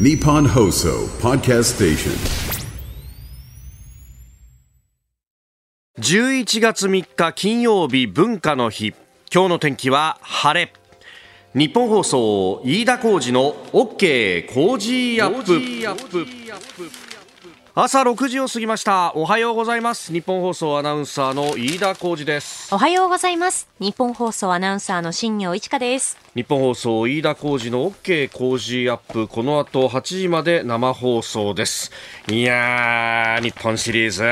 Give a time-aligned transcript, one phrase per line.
[0.00, 2.12] Nippon Hoso Podcast Station.
[5.98, 8.94] 11月3日金曜日文化の日。
[9.30, 10.72] 今日の天気は晴れ。
[11.54, 16.26] 日本放送飯田浩二の OK 工事アップ。
[17.74, 19.12] 朝6時を過ぎました。
[19.14, 20.10] おはようございます。
[20.10, 22.74] 日本放送アナウンサーの飯田浩二です。
[22.74, 23.68] おはようございます。
[23.78, 31.90] 日本放送アナウンサーの新業一華です日本放送飯田浩二の OK 工事アップこの後8時まで生放送です。
[32.30, 34.22] いやー日本シリーズ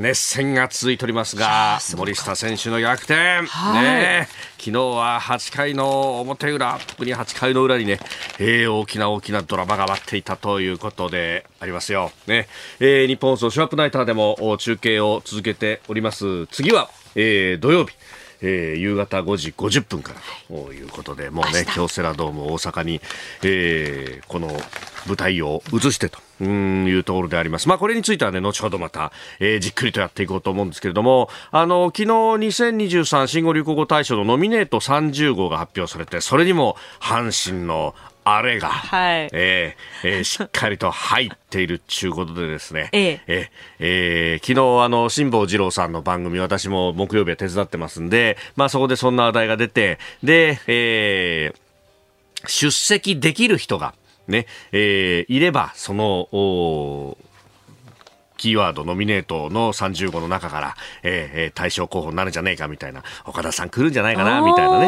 [0.00, 3.42] 熱戦が続いておりますが森下選手の逆転、
[3.74, 4.26] ね
[4.56, 7.98] 昨日は8回の表裏特に8回の裏にね、
[8.38, 12.10] えー、大きな大きなドラマが待っていたということでありますよ。
[12.26, 12.48] ね、
[12.80, 16.46] えー、日本放送ショーアップナイターでも中継を続けております。
[16.46, 17.94] 次は、えー、土曜日
[18.46, 23.00] えー、夕方5時50分からということで、もうね、京セラドーム大阪に、
[23.42, 24.48] えー、この
[25.06, 26.18] 舞台を移してと。
[26.40, 27.68] うんいうところであります。
[27.68, 37.94] まあこれについてはね、後ほどまた、えー、じっくりとやっていこうと思うんですけれども、あの、昨日2023新語・流行語大賞のノミネート30号が発表されて、それにも阪神の
[38.24, 43.50] あれが、はい、えー、えー、しっかりと入っているということでですね、 ええ。
[43.78, 53.94] えー、昨日あの辛坊治郎さんの番組私も木曜日は手伝ってますんで、まあそこでそんな話題が出て、で、えー、出席できる人が
[54.26, 57.16] ね、えー、いればその
[58.36, 64.86] キーワード、ノミネートの30号の中から、えー、対象候補になるんじゃねえかみたいな、岡田さん来るんじゃないかな、みたいなね、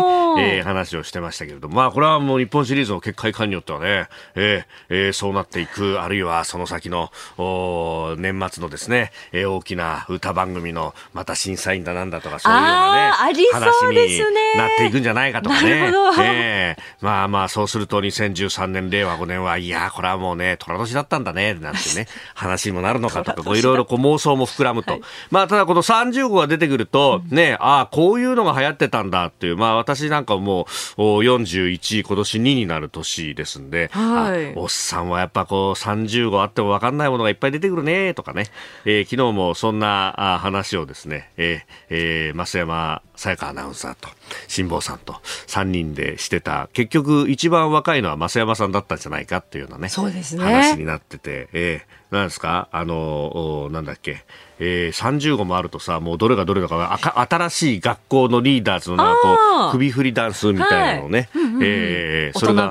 [0.59, 14.25] えー、話をしてましたけれども、まあ、これはもう日本シリーズの結果いかんによってはね、えーえー、そうなっていく、あるいはその先の、お年末のですね、えー、大きな歌番組の、また審査員だなんだとか、そういうようなね、話に
[14.57, 15.93] なっていくんじゃないかとかね。
[16.19, 23.37] えー、まあまあ、そうすると2013年、令和5年は、いや、これはもうね、虎年だったんだね、なんてね、話にもなるのかと。
[23.43, 24.93] か、いろいろこう妄想も膨らむと。
[24.93, 30.67] はい、まあ、ただこの30号が出てくると、ね、ああ、こういうのが流行ってたんだっていう、まあ私なんかも
[30.97, 38.47] う41、今年2になる年ですんで、はい、おっさんはやっぱこう30号あっても分かんないものがいっぱい出てくるね、とかね、
[38.85, 41.61] えー、昨日もそんなあ話をですね、えー、
[41.91, 44.09] えー、増山さやかアナウンサーと
[44.47, 45.15] 辛坊さんと
[45.47, 46.69] 3人でしてた。
[46.73, 50.45] 結局一番若いのは増山さんだったんじゃないかっていうようなねそうですね。
[50.45, 52.69] 話になってて、えー、なんですか？
[52.73, 54.25] あのなんだっけ？
[54.59, 56.99] えー、30号もあるとさもうどれがどれだか
[57.31, 62.71] 新しい学校のリーダーズのなんかこう首振りダンスみたいなのをね、はい、えー、それが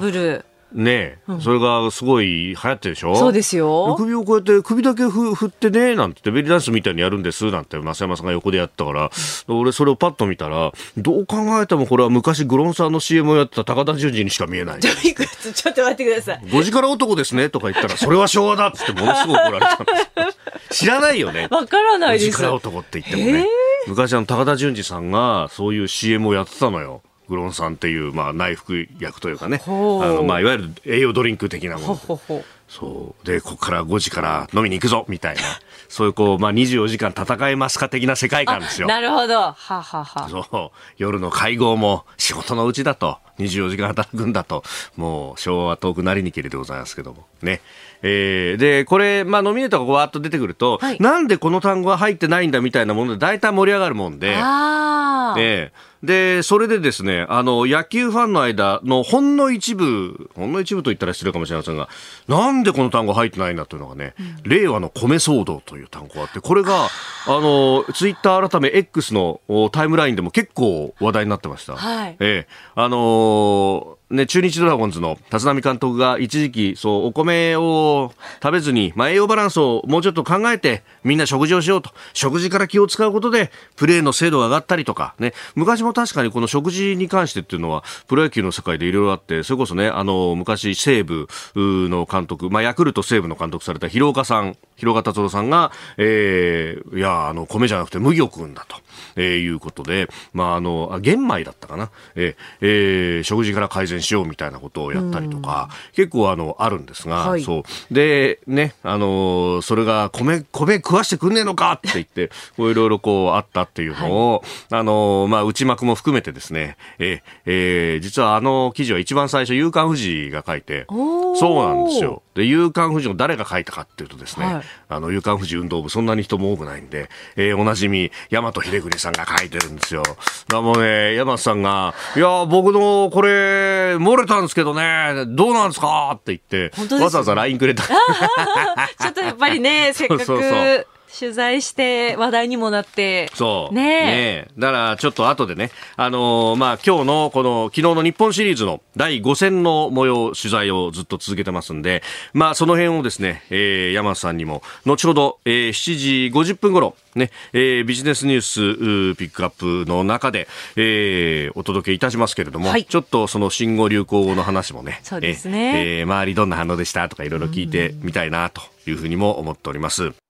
[0.76, 3.16] ねえ、うん、それがすごい流行ってるでしょ？
[3.16, 3.96] そうですよ。
[3.98, 9.10] 首をこうやって首だけふ振ってね、なんてベリーダンスみたいにやるんです、なんて増山さんが横でやったから、
[9.48, 14.82] うん、俺それをパッと見たら、どう考えてもこれは昔グロンさんの CM をやってた高田純次にしか見えない。
[14.82, 16.42] ちょっと待ってください。
[16.44, 21.48] 5時から男ですねとか言ったら、それは昭和だっつってものすごい怒られたんです知らないよね。
[21.52, 22.32] わからないです。
[22.32, 23.48] 5時から男って言ってもね。
[23.88, 27.02] 昔あの高田純次さんがそういう CM をやってたのよ。
[27.28, 29.62] グロン酸っていう、まあ、内服薬というかね。
[29.66, 32.20] あの、まあ、いわゆる栄養ドリンク的なもの。
[32.68, 33.26] そう。
[33.26, 35.42] でここから5時から飲みに行くぞみたいな。
[35.88, 38.88] そういうこう、まあ、24時間戦えますか的な世界観ですよ。
[38.88, 39.36] なるほど。
[39.36, 40.72] はははそう。
[40.98, 43.20] 夜の会合も仕事のうちだと。
[43.38, 44.64] 24時間働くんだと。
[44.96, 47.26] もう昭和遠くなりにけりでございますけども。
[47.42, 47.62] ね。
[48.02, 54.36] えー、でこれ、まあ、ノミネートがわーっと出てくると、はい、なんでこの単語が入ってないんだみたいなもので大体盛り上がるもんで。
[54.38, 61.90] あえーで、それでですね、あの、野球ファンの間のほんの一部、ほんの一部と言ったら失礼かもしれませんが、
[62.28, 66.90] なんでこの単語入ってないんだというのがね、うん、令和の米騒動という単語があって、これが、あ
[67.28, 71.76] の、ツイッター改め X のタイムラインでも結構話題になってました。
[71.76, 72.16] はい。
[72.20, 81.90] ええあのーね、中日ドラゴンズの立浪監督が一時期、そう、お米を食べずに、まあ、栄養バランスをもうちょっと考えて、みんな食事をしようと。
[82.14, 85.34] 食事から気を使うことで、プレーの精度が上がったりとか、ね。
[85.56, 98.85] 昔も確かにこの食事に関してっていうのは、プロ野球の世界でいろいろあって、それこそね、あの、昔西武の監督、まあ、ヤクルト西武の監督された広岡さん、広岡達郎さんが、えー、いや、あの、米じゃなくて麦を食うんだと。
[99.16, 101.92] えー、いうことで、まあ、あの、玄米だったかな。
[102.16, 107.94] えー、えー、食事から改善しようみたいなことをやったりとか、結構あの、あるんですが、はい、そう。
[107.94, 122.22] で、ね、あの、それが米、米食わしてくんねえのかって言って、こういろいろこうあったっていうのを、はい、あの、まあ、内幕も含めてですね、えー、えー、実はあの記事は一番最初、夕刊富士が書いて、そうなんですよ。
[122.36, 130.04] で、夕刊富士を誰が書いたかっていうとですね、はいあの、夕刊富士運動部、そんなに人も多くないんで、えーおなじみ、大和秀邦さんが書いてるんですよ。
[130.50, 136.72] だもうね、大和さんが、いや、僕のこれ、漏れたんですけどね、どうなんですかって言って、
[137.02, 137.84] わざわざ LINE くれた。
[137.84, 140.88] ちょっとやっぱりね、せっかくそうそうそう
[141.18, 143.32] 取材して話題にもなって。
[143.34, 143.74] そう。
[143.74, 152.04] ねええだから、ちょっと後でね、あのーまあ、今日の、この、昨日の日本シリーズの第5戦の模様、取材をずっと続けてますんで、
[152.34, 170.25] まあ、その辺をですね、えー、山田さんにも、後ほど、えー、7時50分頃、ね、えー、ビジネスニュースピックアップの中で、えー、お届けいたしますけれども、はいちょっとその新語・流行語の話もね、そうですねえーえー周りどんな反応でしたとかいろいろ聞いてみたいなというふうにも思っております。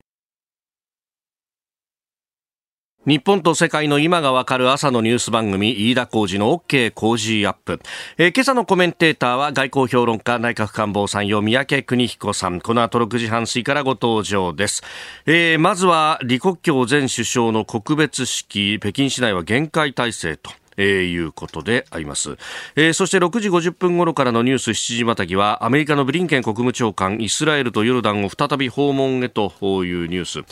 [3.05, 7.79] 日本と世界の今がわかる朝のニュース番組、飯田浩二の OK 工事アップ。
[8.17, 12.61] えー今朝のコメンテーターは外交評論家、内閣官房参与、三宅邦彦さん。
[12.61, 14.81] この後6時半過ぎからご登場です。
[15.27, 20.49] えーまずは、李克強前首相の告別式、北京市内は厳戒態勢と。
[20.77, 22.37] えーいうことであります、
[22.75, 29.51] えーそして6時50分頃からのニュース7時またぎはアメリカのブリンケン国務長官イスラエルとヨルダンを再び訪問へと
[29.85, 30.43] いうニュース、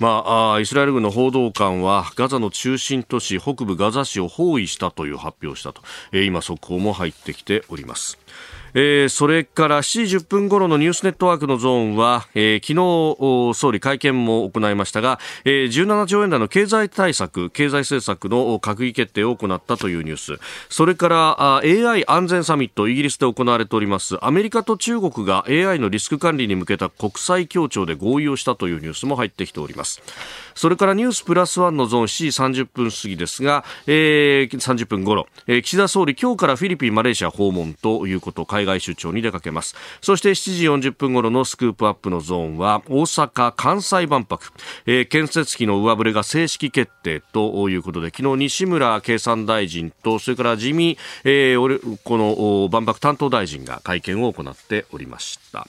[0.00, 5.82] まあ、あイスラエル軍の報道官はガザの中心都市北部ガザ市を包囲したという発表したと、
[6.12, 8.21] えー今速報も入ってきております。
[8.74, 20.40] えーそれから7時10分頃のニュースネットワークのゾーンは、えー昨日総理会見も行いましたが、えー17兆円台の経済対策、経済政策の閣議決定を行ったというニュース。
[20.70, 24.16] それからあ AI 安全サミット、イギリスで行われております。
[24.24, 30.00] アメリカと中国が AI のリスク管理に向けた国際協調で合意をしたというニュースも入ってきております。
[30.54, 39.74] それからニュースプラスワンのゾーン7時30分過ぎですが、えー30分頃、えー岸田総理今日からフィリピン、マレーシア訪問ということ、海外出張に出かけます。
[40.00, 44.52] そして7時40分頃のスクープアップのゾーンは、大阪・関西万博、
[44.86, 55.66] えー建設費の上振れが正式決定ということで、昨日西村経産大臣と、それから自民、えーこの万博担当大臣が会見を行っておりました。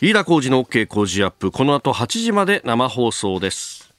[0.00, 3.93] 飯田浩二の OK 工事アップ、この後8時まで生放送です。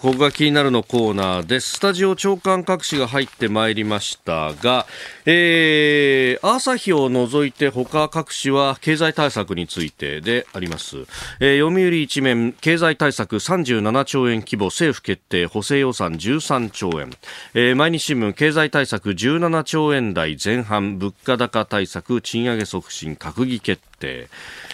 [0.00, 1.72] ここが気になるのコーナーです。
[1.72, 4.86] スタジオ長官各紙が入ってまいりましたが、
[5.26, 10.98] えー、朝日を除いて他各紙は経済対策についてであります。
[11.40, 17.10] えー、読売一面、経済対策37兆円規模、政府決定、補正予算13兆円。
[17.54, 24.28] えー、毎日新聞、経済対策17兆円台前半、物価高対策、賃上げ促進、閣議決定。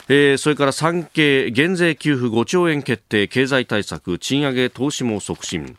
[0.08, 5.76] えーそれから産経減税給付5兆円決定経済対策賃上げ投資も促進、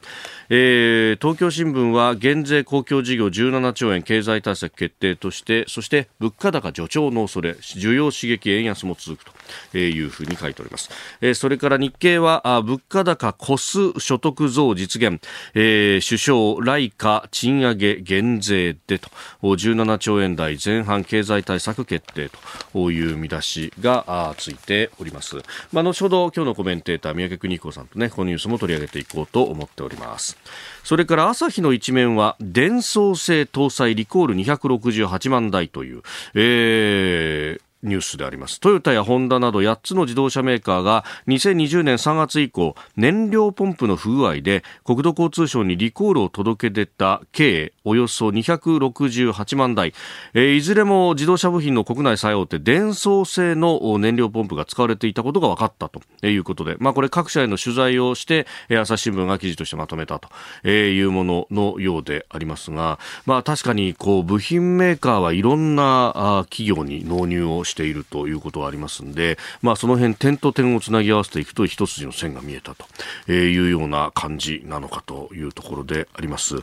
[0.49, 9.34] えー東京新聞は減税公共事業17兆円経済対策決定としてそして物価高助長の恐れ需要刺激円安も続くと
[9.73, 10.89] いうふうに書いております、
[11.21, 15.21] えそれから日経はあ物価高コス所得増実現、
[15.53, 19.09] えー首相来下賃上げ減税でと
[19.41, 22.29] 17兆円台前半経済対策決定
[22.73, 25.37] という見出しがあついております。
[25.71, 30.37] まあ、後ほど今日のコメンテーター三宅邦彦さんとね、このニュースも取り上げていこうと思っております。
[30.83, 36.01] それから朝日の一面は伝送性搭載リコール268万台という、
[36.35, 38.59] えーニュースであります。
[38.59, 49.93] トヨタやホンダなど8つの自動車メーカーが2020年3月以降燃料ポンプの不具合で国土交通省にリコールを届け出た計およそ268万台、
[50.33, 60.29] えーいずれも自動車部品の国内最大手電装製の燃料ポンプが使われていたことが分かったということで、まあ、これ各社への取材をしてえー朝日新聞が記事としてまとめたと
[60.67, 72.85] いうもののようでありますが、まあ、確かにこう部品メーカーはいろんな企業に納入をしてているということはありますんで、まあ、その辺点と点をつなぎ合わせていくと一筋の線が見えたと
[73.27, 76.55] えいうような感じなのかというところであります。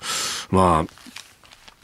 [0.51, 1.22] まあ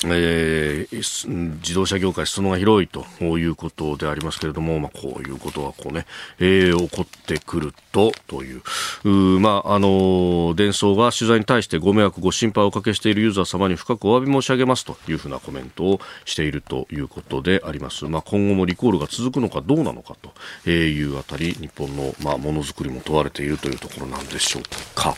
[0.04, 3.04] えー自動車業界裾野が広いと
[3.38, 6.06] いうことでありますけれども、まあ、こういうことがこうね、
[6.38, 8.62] えー起こってくると、という、
[9.04, 18.04] うまあ、あのー、伝送が取材に対してご迷惑、ご心配をおかけしているユーザー様に深くお詫び申し上げますというふうなコメントをしているということであります。
[18.06, 20.16] まあ、今後もリコールが続くのかどうなのか
[20.64, 24.62] というあたり、日本の、まあ、ものづくりも問われているというところなんでしょう
[24.94, 25.16] か。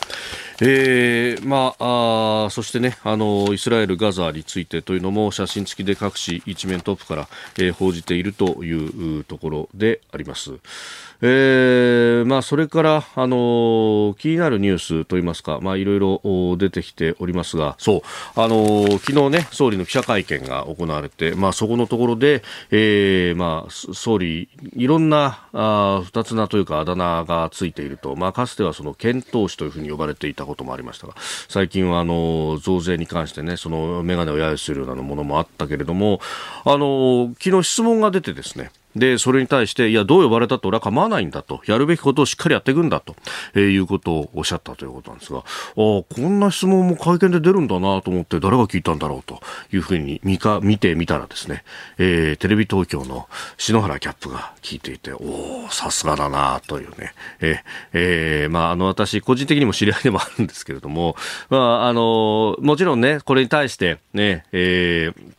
[0.63, 7.27] えーまあ、そしてね、あのイスラエル、ガザについててというのも写真付きで各紙一面トップから、
[7.57, 10.53] えー、報じているというところであります。
[11.23, 18.01] えー、まあ、それから、あの、気になるニュースといいますか、まあ、いろいろ出てきておりますが、そう、
[18.35, 31.13] あの、昨日ね、総理の記者会見が行われて、まあ、そこのところで、えー、まあ、総理、いろんな、あ二つ名というか、あだ名がついていると、まあ、かつてはその、検討士というふうに呼ばれていたこともありましたが、
[31.47, 36.19] 最近は、あの、増税に関してね、その、メガネを揶揄するようなものもあったけれども、
[36.65, 43.15] あの、昨日質問が出てですね、で、それに対して、いや、どう呼ばれたって俺は構わないんだと、やるべきことをしっかりやっていくんだと、
[43.53, 45.43] えー、いうことをおっしゃったということなんですが、あ
[45.75, 49.41] こんな質問も会見で出るんだなと思って、誰が聞いたんだろうと。
[49.73, 51.63] いうふうに見か見てみたらですね、
[51.97, 57.57] えー、テレビ東京の篠原キャップが聞いていて、おおさすがだなというね、えー、
[57.93, 61.15] えー、まあ、あの、私、個人的にも知り合いでもあるんですけれども、
[61.49, 65.33] まあ、あの、もちろんね、これに対して、ね、えー、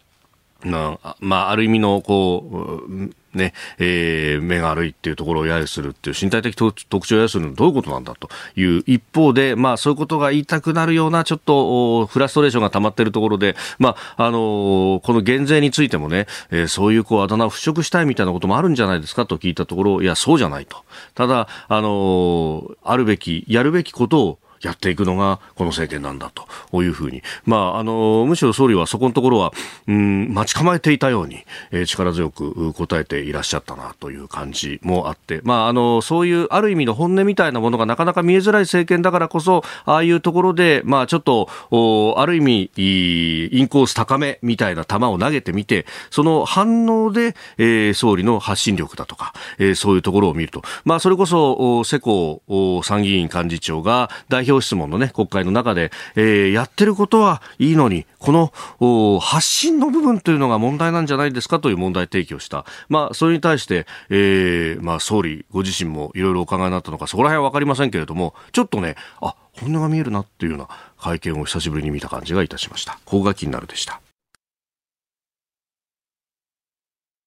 [0.64, 20.84] まあ、まあ、ある意味の、こう、ね、えー、目が悪いっていうところを揶揄するっていう身体的特徴を揶揄するのはどういうことなんだという一方で、まあそういうことが言いたくなるようなちょっとフラストレーションが溜まっているところで、まあ、あのー、この減税についてもね、えー、そういうこうあだ名を払拭したいみたいなこともあるんじゃないですかと聞いたところ、いや、そうじゃないと。
[21.14, 29.52] ただ、あのー、あるべき、やるべきことをやっていくのがこの政権なんだというふうに、まあ、あのむしろ総理はそこのところは、
[29.88, 52.42] うん、待ち構えていたように、えー、力強く答えていらっしゃったなという感じもあって、まあ、あのそういうある意味の本音みたいなものがなかなか見えづらい政権だからこそああいうところで、まあ、ちょっとおある意味インコース高めみたいな球を投げてみてその反応で、えー、総理の発信力だとか、えー、そういうところを見ると、まあ、それこそ世耕
[52.84, 62.64] 参議院幹事長が代表表質問のね、国会の中で、えー、やってることはいいのに、この発信の部分というのが問題なんじゃないですかという問題提起をした。
[62.88, 70.68] まあ、それに対して、えー、まあ、総理ご自身もいろいろお考えになったのか、そこら辺はわかりませんけれども、ちょっとね、あ、本音が見えるなっていうような
[70.98, 72.98] 会見を久しぶりに見た感じがいたしました。
[73.04, 74.01] ここが気になるでした。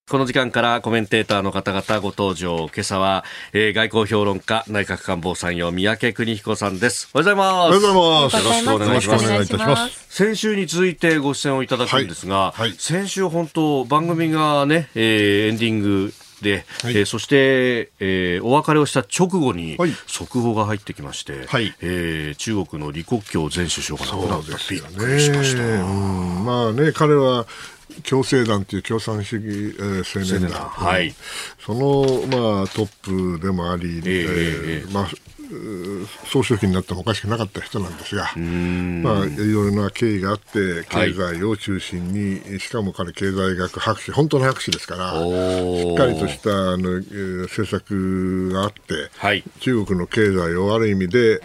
[0.07, 2.69] この時間からコメンテーターの方々ご登場。
[2.71, 7.09] 今朝は、えー、外交評論家、内閣官房参与、三宅邦彦さんです。
[7.15, 7.85] おはようございます。
[7.85, 8.37] おはようございます。
[8.37, 9.25] よろしくお願いします。
[9.25, 10.05] お願いいたします。
[10.09, 24.71] 先週に続いてご出演をいただくんですが、はいはい、先週本当番組がね、えー、エンディングで、はい、えー、そして、えー、お別れをした直後に、速報が入ってきまして、はい、えー、中国の李克強前首相が亡くなった。
[24.71, 25.63] びっくりしました。
[25.63, 27.47] まあね、彼は
[28.03, 31.13] 共生団という共産主義、えー、青年団、はい、
[31.59, 35.07] その、まあ、トップでもあり、えー、えー、まあ、
[36.27, 46.99] 総書記になってもおかしくなかった人なんですが、まあ、いろいろな経緯があって、経済を中心に、はい、しかも彼、経済学博士、本当の博士ですから、しっかりとしたあの
[47.43, 51.41] 政策があって、はい、中国の経済をある意味で、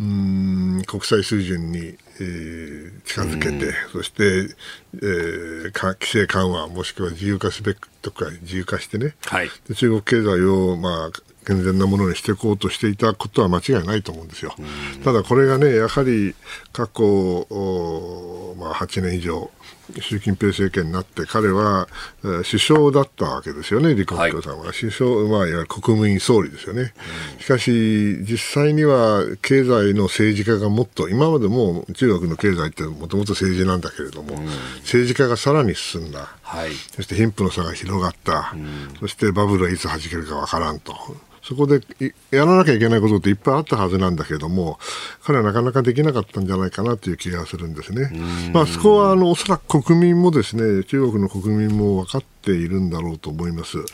[0.00, 4.54] うん国際水準にえー、近づけて、そして、
[4.94, 11.10] えー、規制緩和、もしくは自由化すべきとか、自由化してね、はい、中国経済を、まあ、
[11.46, 14.54] 健全なものにしていこうとしていたことは間違いないと思うんですよ。
[15.02, 16.34] ただこれがね、やはり
[16.72, 17.46] 過去、
[18.58, 19.50] まあ、8年以上、
[20.00, 21.88] 習近平政権になって彼は、
[22.22, 26.92] えー、首相だったわけですよね、李克強さんは、はい、首相、まあ、いわゆる国務院総理ですよね、
[27.38, 34.36] しかし、実際には経済の政治家がもっと、今までも中国の経済ってもともと政治なんだけれども、
[34.80, 38.54] 政治家がさらに進んだ、はい、そして貧富の差が広がった、
[39.00, 40.94] そしてバブルはいつ弾けるかわからんと。
[41.48, 41.80] そこで
[42.30, 44.78] やらなきゃいけないことっていっぱいあったはずなんだけれども、
[45.22, 48.10] 彼はなかなかできなかったんじゃないかなという気がするんですね。
[48.52, 53.78] まあ、そこはあのおそらく国民もですね、中国の国民も分かっているんだろうと思います。
[53.78, 53.84] は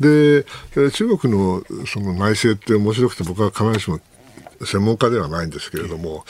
[0.00, 0.46] い、で、
[0.90, 4.00] 中国のその内政って面白くて僕は必ずしも
[4.64, 6.24] 専門家ではないんですけれども、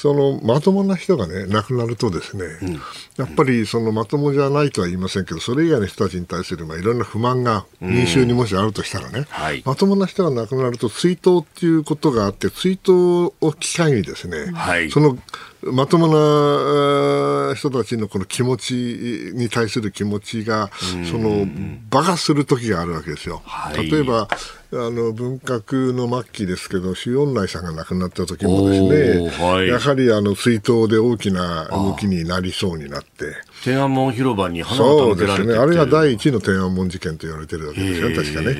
[0.00, 2.72] そのまともな人がね、亡くなるとですね、うん、
[3.16, 15.18] やっぱりそのまともじゃないとは言いませんけど、それ以外の人たちに対するまあいろんな不満が民衆にもしあるとしたらね、うんはい、まともな人が亡くなると追悼っていうことがあって、追悼を機会にですね、はい、その
[15.62, 20.70] まともな人たちのこの気持ちに対する気持ちが、
[21.10, 21.46] その、
[21.90, 23.42] 馬鹿する時があるわけですよ。
[23.44, 24.28] はい、例えば、
[24.70, 33.34] あの文革の末期ですけど、周恩来さんが亡くなった時もですね、はい、やはりあの追悼で大きな動きになりそうになって、
[33.64, 38.56] 天安門広場に花をそうですね、あれが第一の天安門事件と言われてるわけですよ、確かね。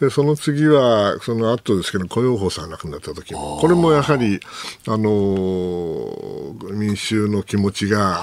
[0.00, 4.38] でその次は、その後ですけど、雇用法さん亡くなった時も、これもやはり、
[4.86, 8.14] あのー、民衆の気持ちが、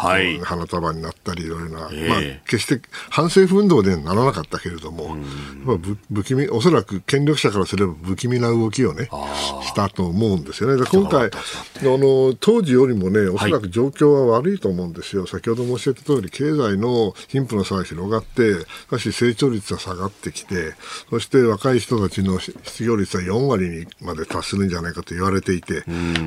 [0.43, 5.15] 花束になったり、いろいろな、えー、まあ、決して反政府運動でならなかったけれども、
[5.65, 5.77] まあ、
[6.13, 9.09] 不気味、おそらく権力者からすれば不気味な動きをね、
[9.63, 10.81] したと思うんですよね。
[10.81, 11.29] で今回、あ
[11.83, 15.23] の、当時よりもね、おそらく状況は悪いと思うんですよ。
[15.23, 20.73] はい、先ほど申し上げた通り、経済の貧富の差が広がって、しかし成長率は下がってきて、
[21.09, 25.83] そして若若い人たちの失業率は4割にまで達するんじゃないかと言われていて、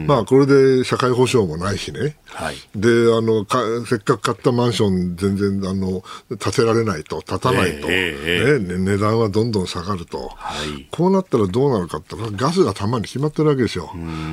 [0.07, 6.03] まあ、これで社会保障もないしね、はい、であのかせっかく買ったマンション、全然あの
[6.39, 13.93] 建てられないと、建たないと、えー、ね、値段はどんどん下がると、はい、こうなったらどうなるかって、ガスがたまに決まってるわけですよ。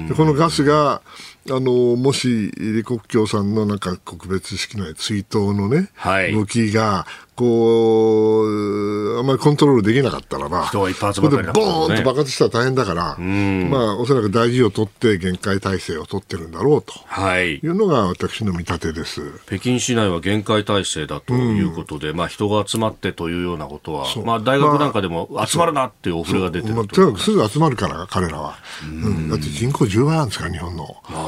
[0.09, 1.03] でこのガスが
[1.47, 19.21] あのもし李克強さんのなんか告別式の追悼のね、はい、動きがこう、あんまりコントロールできなかったらば、人がいっぱい集まったり、ね、ボーンと爆発したら大変だから、まあ、おそらく大事を取って限界体制を取ってるんだろうと、はい、いうのが私の見立てです。
[19.47, 28.57] 北京市内は限界体制だということで、うん、まあ、人が集まってというようなことは、まあ、大学なんかでも集まるなっていうお触れが出てる、まあ、とにかくすぐ集まるから、彼らは。
[28.85, 30.85] うん、だって人口10倍なんですから、日本の。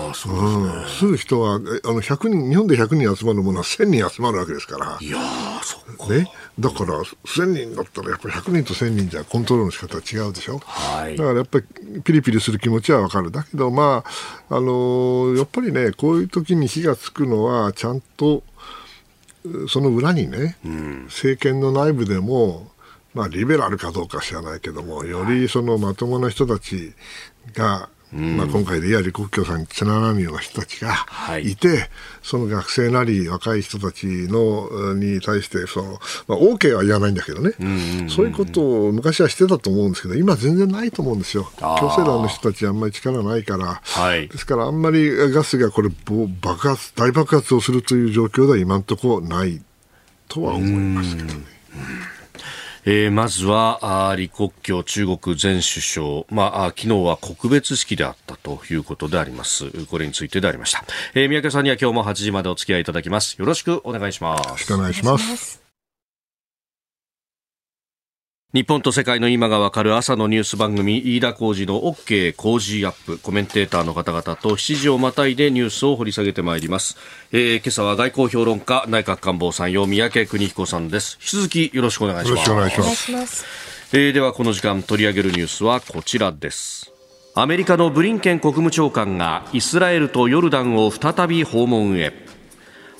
[0.10, 4.98] あそうですね、うん、すぐ人は、あの100人、日本で100人集まるものは1000人集まるわけですから。
[5.00, 5.18] いや
[5.64, 5.78] そ
[6.14, 13.32] ね、だから1000人だったらやっぱり100人と1000人じゃコントロールの仕方は違うでしょ、はい、だからやっぱりピリピリする気持ちは分かる。
[13.32, 14.04] だけどま
[14.50, 18.44] ああのー、やっぱりねこういう時に火がつくのはちゃんと
[19.70, 22.72] その裏にね、うん、政権の内部でも
[23.14, 26.94] まあ、リベラルかどうか知らないけどもよりそのまともな人たち
[27.54, 30.96] がまあ、今回でいや李克強さんにつながるような人たちが
[31.40, 31.56] い。
[31.58, 31.90] て、はい、
[32.24, 37.52] その学生なり若い人たちのに対してその、まあ、OK は言わないんだけどね、
[38.10, 41.50] そういうことを昔はしてたと思うんですけど今全然ないと思うんですよ。
[41.58, 45.90] 強制団の人たちあんまり力ないから、はい、ですからあんまりガスがこれ
[46.42, 49.62] 爆発大爆発をするという状況では今のところない
[50.30, 51.58] とは思いますけどね。
[52.90, 53.80] えー、まずは
[54.16, 59.70] 李克強中国前首相、まあ、昨日は告別式であったということであります。
[59.88, 63.36] これについてでありました、えー、宮家さんには今日も8時までお付き合いいただきます。
[63.38, 64.48] よろしくお願いします。
[64.48, 65.67] よろしくお願いします。
[68.58, 76.98] 日本と世界の今がわかる朝のニュース番組飯田浩二の OK 工事アップコメンテーターの方々と7時をまたいでニュースを掘り下げてまいります、
[77.32, 81.20] えー、今朝は外交評論家内閣官房参与三宅邦彦さんです。
[81.22, 82.50] 引き続きよろしくお願いします。
[82.50, 83.46] よろしくお願いします。
[83.94, 86.92] えー、ではこの時間取り上げるニュースはこちらです。
[87.36, 92.12] アメリカのブリンケン国務長官がイスラエルとヨルダンを再び訪問へ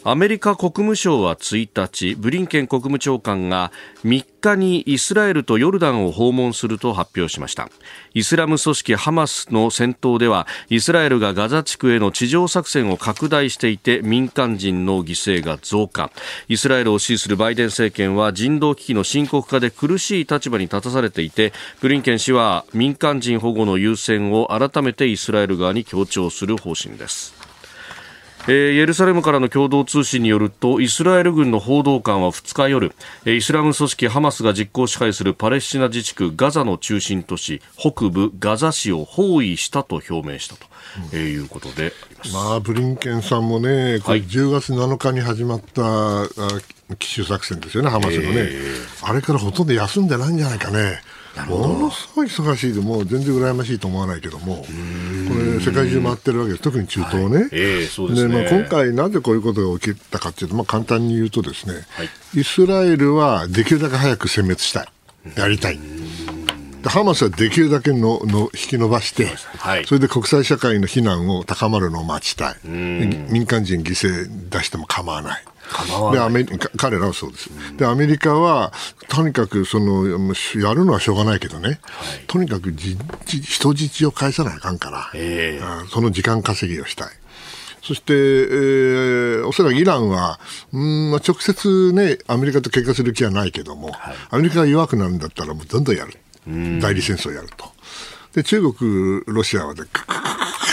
[0.10, 3.74] アメリカ国務省は1日ブリンケン国務長官が
[4.06, 7.68] 3日にイスラエルとヨルダンを訪問すると発表しました。
[8.14, 16.10] イスラム組織ハマスの戦闘ではイスラエルがガザ地区への地上作戦を拡大していて民間人の犠牲が増加。
[16.48, 27.47] イスラエルを支持するバイデン政権は人道危機の深刻化で苦しい立場に立たされていてブリンケン氏は民間人保護の優先を改めてイスラエル側に強調する方針です。
[28.48, 32.94] えー、エルサレムからの共同通信によるとイスラエル軍の報道官は2日夜
[33.26, 40.66] イスラム組織ハマスが実効支配するパレスチナ自治区ガザの中心都市北部ガザ市を包囲したと表明したと、
[41.14, 41.92] うん、いうことで
[42.34, 46.28] まあ、ブリンケンさんもね、これ10月7日に始まった、は
[46.92, 51.00] い、奇襲作戦ですよね、ハマスのね、えー、あれからほとんど休んでないんじゃないかね。
[51.46, 57.38] ものすごい忙しいで、もう全然羨ましいと思わないけども、これ、世界中回ってるわけです、特に中東ね。
[57.38, 57.50] はい。
[57.52, 64.88] えー、で、ね、まあ、今回、なぜこういうことが起きたかというと、まあ、簡単に言うとですね、はい、イスラエルはできるだけ早く殲滅したい、
[65.36, 65.80] やりたい。
[66.84, 75.44] ハマスはできるだけのの引き延ばして、はい、それで国際社会の非難を高まるのを待ちたい、民間人犠牲出しても構わない。
[76.12, 78.72] でアメリカ彼らはそうです、でアメリカは
[79.10, 81.80] とにかくそのやるのはしょうがないけどね、はい、
[82.28, 87.10] とにかくじ人質を返さないかんから、えー、その時間稼ぎをしたい。
[87.84, 90.42] そして、えー、おそらくイランは、
[90.74, 96.14] うんまあ、直接ね、アメリカと喧嘩する気はないけども、はい、アメリカが弱くなるんだったら、もうどんどんやる。
[96.82, 97.72] 代理戦争をやると。
[98.34, 100.67] で、中国、ロシアはで、クククうわーっと、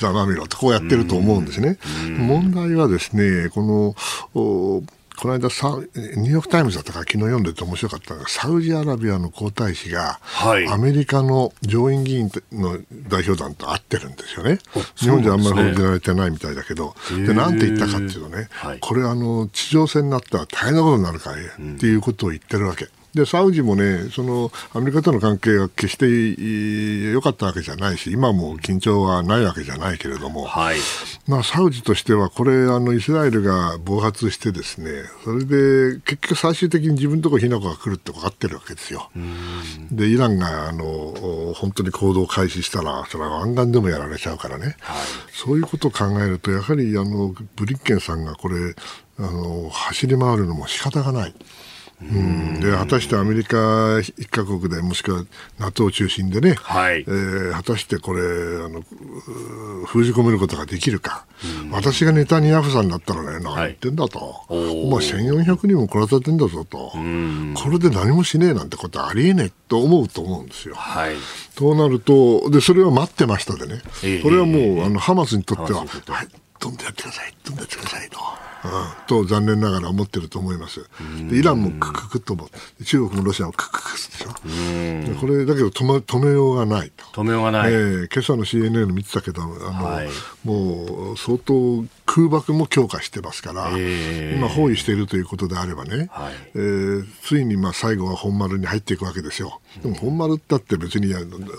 [0.00, 1.78] ざまみろと、こうやってると思うんですね。
[2.18, 4.84] 問題はですね、この、
[5.20, 14.60] この間サ、ニューヨーク・タイムズだったから昨日読んでて面白かったのが、サウジアラビアの皇太子が、はい、アメリカの上院議員の代表団と会ってるんですよね。
[14.96, 21.38] 日本じゃあんまり報じられてないみたいだけど、で、なんて言ったかっていうとね、はい、これあの、地上戦になったら大変なことになるから、っ
[21.78, 22.88] ていうことを言ってるわけ。
[23.14, 30.76] でサウジもねそのアメリカとの関係が決して良かったわけじゃないし今も緊張はないわけじゃないけれども、はい、
[31.26, 34.90] まあ、サウジとしてはこれあのイスラエルが暴発してですね
[35.24, 39.10] それで結局最終的に自分のところに火の粉が来るって分かってるわけですよ。
[39.90, 44.96] でイランがあの本当に行動を開始したらそれは湾岸でもやられちゃうからね、はい、
[45.32, 48.74] そういうことを考えるとやはりあのブリンケンさんがこれ
[49.18, 51.34] あの走り回るのも仕方がない。
[52.02, 55.24] うん、で果たしてアメリカ一カ国でもしくは
[55.58, 57.00] NATO 中心でね、はい。
[57.00, 58.82] えー、果たしてこれあの
[59.86, 61.26] 封じ込めることができるか、
[61.70, 70.76] 私がネタニヤフさんだったらね何言ってんだと、はい、お前1400人も殺されてんだぞと、これで何もしねえなんてことはありえねえと思うと思うんですよ。
[70.76, 71.16] はい、
[71.54, 75.88] となるとでそれは待ってましたでね、えー、それはもう、えー、あのハマスにとっては、はい、
[76.58, 77.34] どんどんやってください。
[77.44, 78.49] どんどんやってくださいと。
[79.06, 80.88] と残念ながら思ってると思います。
[81.28, 82.48] でイランもクククとも
[82.84, 85.20] 中国もロシアもクククでしょ。
[85.20, 87.04] これだけど止め止めようがないと。
[87.06, 87.72] 止めようがない。
[87.72, 89.52] えー、今朝の CNN 見てたけどあの、
[89.84, 90.08] はい、
[90.44, 99.60] もう相当空爆も強化してますから、えー、今包囲しているということであればね、はい、えー、ついにまあ最後は本丸に入っていくわけですよ。
[99.82, 101.14] でも本丸だって別に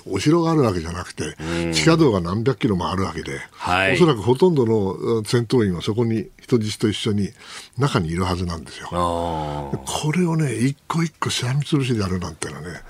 [0.06, 1.36] お城があるわけじゃなくて、
[1.74, 7.30] 地下道が何百キロもあるわけで、はい、おそらくほとんどの戦闘員はそこに人質と一緒に
[7.78, 8.88] 中にいるはずなんですよ。
[8.90, 12.82] これをね、一個一個しらみつぶしでやるなんてのはね、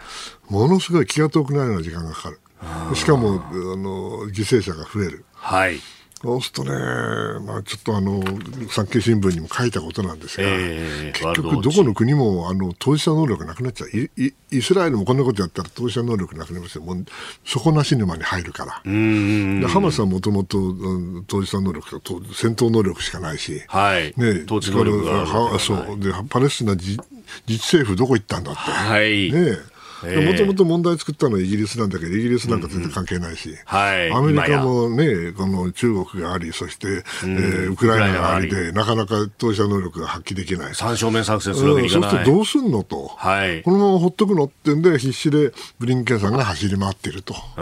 [0.49, 2.39] ものすごい気が遠くなるような時間がかかる。
[2.95, 5.25] しかも、あの、犠牲者が増える。
[5.33, 5.79] はい。
[6.21, 6.71] そうするとね、
[7.45, 8.21] まあ、ちょっとあの
[8.69, 13.89] 産経新聞にも書いたことなんですが、えー、結局、どこの国もあの当事者能力なくなっちゃう。
[13.89, 17.05] イ、イスラエルもこんなことやったら当事者能力なくなりますよ、もう
[17.43, 20.59] 底なし沼に入るから、でハマスはもともと
[21.27, 25.99] 当事者能力と戦闘能力しかないし、はい、ね、統治能力がそう。
[25.99, 28.59] でパレスチナ自治政府どこ行ったんだって。
[28.59, 29.31] はい。
[29.31, 29.70] ね
[30.07, 40.75] もともと問題作ったのはイギリスなんだけど、イギリスなんか全然関係ないし、うんうんはい、アメリカもね、この中国があり、そして、うん、えー、ウクライナがありで、なかなか当事者能力が発揮できない。
[40.75, 47.33] 三正面作戦するわけにいかない、うん、そうするとどうすんのと、はい、このままほっとくのってんで、必死でブリンケンさんが走り回っていると。
[47.33, 47.61] こう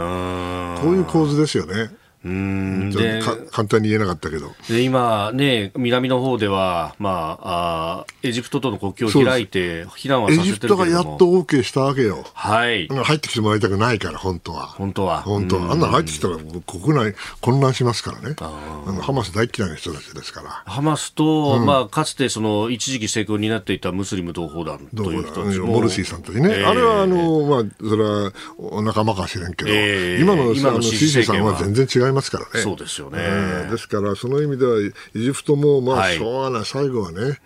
[0.94, 1.90] いう構図ですよね。
[2.24, 2.90] うん。
[2.90, 4.52] で簡単に言えなかったけど。
[4.68, 10.84] で今、ね、南の方では、まあ、あエジプトとの国境を開いて避難はさせてるけども。
[10.84, 14.66] エジプトがやっと OK したわけよ、はい、入ってきてもらいたくないから本当は。
[14.66, 15.22] 本当は。
[15.22, 15.72] 本当は。
[15.72, 18.36] あんな入ってきたら国内混乱しますからね。
[18.40, 20.62] あのハマス大嫌いな人たちですから。
[20.66, 25.68] ハマスと、うん、まあ、かつてその一時期政権になっていたムスリム同胞団という人たちも。
[25.68, 32.60] モルシーさんたちね、えー、あれはあの、まあ、それはお仲間かもしれんけど、えー、今の今のシーシーさんは全然違いますからね。
[32.60, 37.38] そうですよね、えー、ですからその意味ではエジプトもまあしょうがない、最後はね、うん、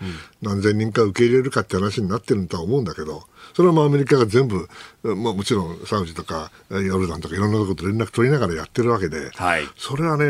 [0.42, 3.24] 何千人か受け入れるかって話になってるとは思うんだけど
[3.55, 4.68] それはまあアメリカが全部、
[5.03, 10.24] まあ、もちろんサウジとかヨルダンとかいろんなところと連絡取りながらやってるわけで、はい、それはね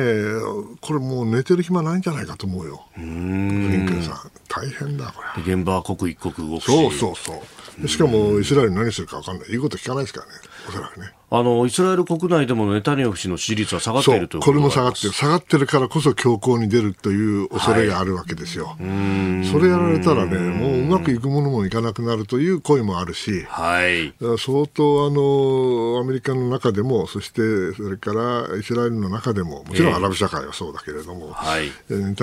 [0.80, 2.84] これもう寝てる暇ないんじゃないかと思うよ。
[2.96, 6.66] ブリンケンさん大変だこれ現場は刻一刻動くし。
[6.66, 7.42] そうそうそ
[7.82, 7.88] う。
[7.88, 9.48] しかもイスラエル何するか分かんない。
[9.48, 10.32] 言うこと聞かないですからね。
[10.68, 18.66] おそらくねあのイスラエル国内でもネタニヤフ氏の支持率は下がっているというこれも下がってる、下がってるからこそ強硬に出るという恐れがあるわけですよ。
[18.66, 32.14] はい、それやられたらね、もううまくいくものもいかなくなるという声もあるし、はい、相当あのアメリカの中でも、そしてそれからイスラエルの中でも、もちろんアラブ社会はそうだけれども、はい、ネ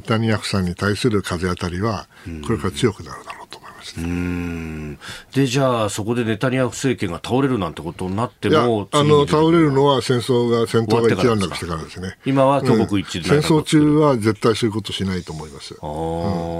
[0.00, 2.06] タニヤフさんに対する風当たりは、
[2.46, 3.44] これから強くなるだろう。
[3.53, 3.53] で
[3.84, 4.98] すね。
[5.32, 12.16] で、じゃあ、そこでネタニヤフ政権が倒れるなんてことになっても、あの倒れるのは戦争が、戦闘が一段落してからですね。
[12.24, 15.74] 今は挙国一致で、うん、戦争中は絶対そういうことしないと思います。
[15.74, 15.78] うん、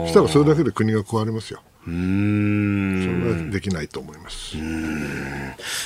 [0.09, 1.61] したらそれだけで国が壊れますよ。
[1.87, 3.03] うん。
[3.03, 4.57] それはできないと思います。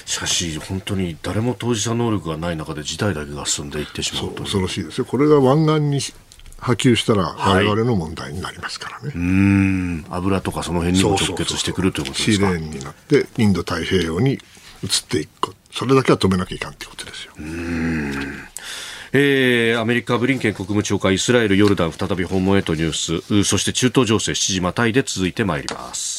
[0.06, 6.00] しかし、本当に誰も当事者能力がない中で事態だけが進んでいってしまうと恐ろしいですよ、これが湾岸に
[6.58, 10.04] 波及したら我々の問題になりますからね、はい、うん。
[10.10, 12.46] 油とかその辺にも直結してくるということですか？
[12.48, 14.40] シーレーンになってインド太平洋に移っ
[15.08, 15.54] ていく。
[15.70, 17.32] それだけは止めなきゃいかんということですよ。
[17.38, 18.12] うん。
[19.12, 23.44] えー、アメリカブリンケン国務長官イスラエル、ヨルダン再び訪問へとニュース。
[23.44, 26.17] そして中東情勢7時またいで続いてまいります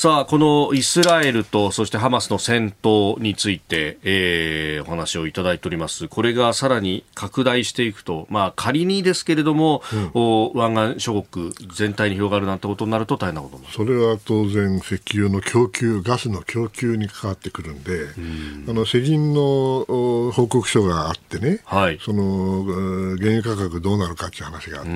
[0.00, 6.08] さあ、このイスラエルとそしてハマスの戦闘について、えー、お話をいただいております。
[6.08, 19.84] これがさらに拡大していくと、まあ仮にですけれども、うん、お湾岸諸国全体に広がるなんてことになると大変なことそれは当然石油の供給、ガスの供給に関わってくるんで、うん、あの世銀の
[20.32, 22.64] 報告書があってね、はい、その
[23.18, 24.90] 原油価格どうなるかっていう話があって、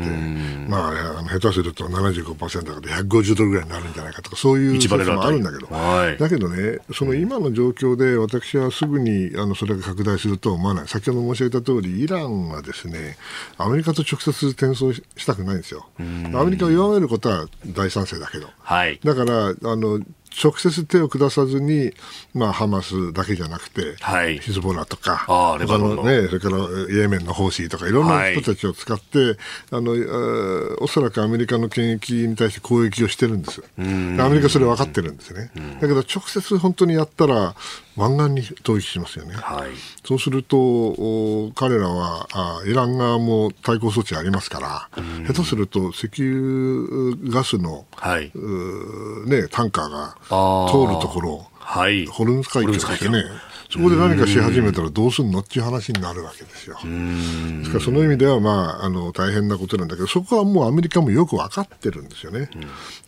[0.67, 13.16] まあ、下手すると75%だから150ドルぐらいになるんじゃないかとか、そういう説もあるんだけど、はい、だけどね、その今の状況で私はすぐにあのそれが拡大するとは思わない、先ほど申し上げた通り、イランはですね
[13.59, 15.87] アメリカと直接転送したくないんですよ。
[15.98, 20.00] アメリカを弱めることは大賛成だけど、はい、だからあの
[20.42, 21.92] 直接手を下さずに、
[22.35, 26.59] まあ、ハマスだけじゃなくて、はい、ヒズボラとか、あ他のね、それから
[26.90, 29.37] イエメンのホーシーとか、いろんな人たちを使って、はい、
[29.73, 29.92] あの
[30.81, 33.62] おそらくアメリカの権益に対して攻撃をしてるんです。
[33.79, 35.51] アメリカそれ分かってるんですね。
[35.81, 37.55] だけど、直接本当にやったら、
[37.96, 39.35] 湾岸に統一しますよね。
[39.35, 39.70] はい、
[40.04, 44.88] そうすると、彼らはあ、イラン側も対抗措置ありますから、
[45.26, 48.33] 下手すると石油ガスの、はい、
[49.26, 50.16] ね、タンカーが
[50.70, 53.24] 通るところ、はい、ホルムズ海峡ですよね。
[53.70, 56.76] そこで何かし始めたらどうするのっていう話になるわけですよ。
[56.76, 62.50] ですからその意味では、まあ、あの大変なことなんだけど、そこはもうアメリカもよく分かってるんですよね。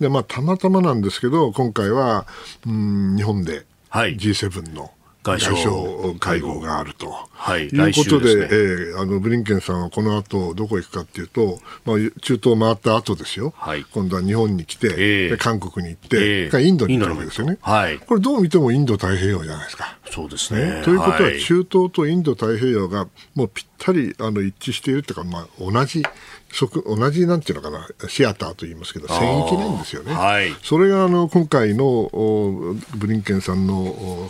[0.00, 2.26] でまあ、たまたまなんですけど、今回は
[2.66, 3.64] うん日本で
[4.04, 4.90] G7 の
[5.26, 17.40] 外相会合があると、はい、いうことで、ねえー、あのブリンケンさんはこの後どこ行くかっていうと、まあ、中東回った後ですよ、はい、今度は日本に来て、えー、韓国に行って、えー、インドに行ったわけです。
[17.40, 19.98] よね、はい、これ、どう見てもインド太平洋じゃないですか。
[20.10, 26.04] そうですね、ね、ということは、中東とインド太平洋がもうぴったりあの一致しているというか、まあ、同じ
[26.86, 32.10] 同じなんていうのかなシアターと言いますけど戦域なんですよね、はい、それがあの今回の
[32.96, 33.74] ブリンケンさんの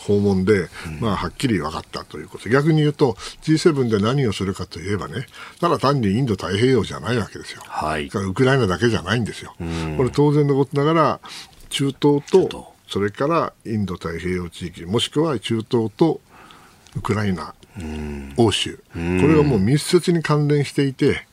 [0.00, 0.68] 訪問で、うん、
[1.00, 2.48] まあ、はっきり分かったということ。
[2.48, 3.12] 逆に言うと
[3.42, 5.26] G7 で何をするかといえばね
[5.60, 11.20] ただ単にインド太平洋じゃないわけですよ、はい、ウクライナだけじゃないんですよ、うん、これ当然のことながら
[11.70, 16.20] 中東とそれからインド太平洋地域もしくは中東と
[16.96, 17.54] ウクライナ、
[18.38, 18.78] 欧州。
[18.92, 21.26] これはもう密接に関連していて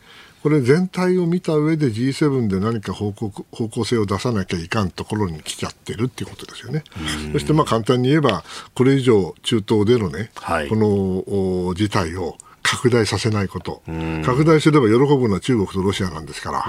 [0.44, 6.84] これ全体を見た上で G7 で何か方向方向性を出さなきゃいかんところに来ちゃってるっていうことですよね。
[7.32, 8.44] そしてまあ簡単に言えば、
[8.76, 13.82] これ以上中東でのね、はい、この事態を拡大させないこと、
[14.26, 16.66] 拡大すれば喜ぶのは中国とロシアなんですから、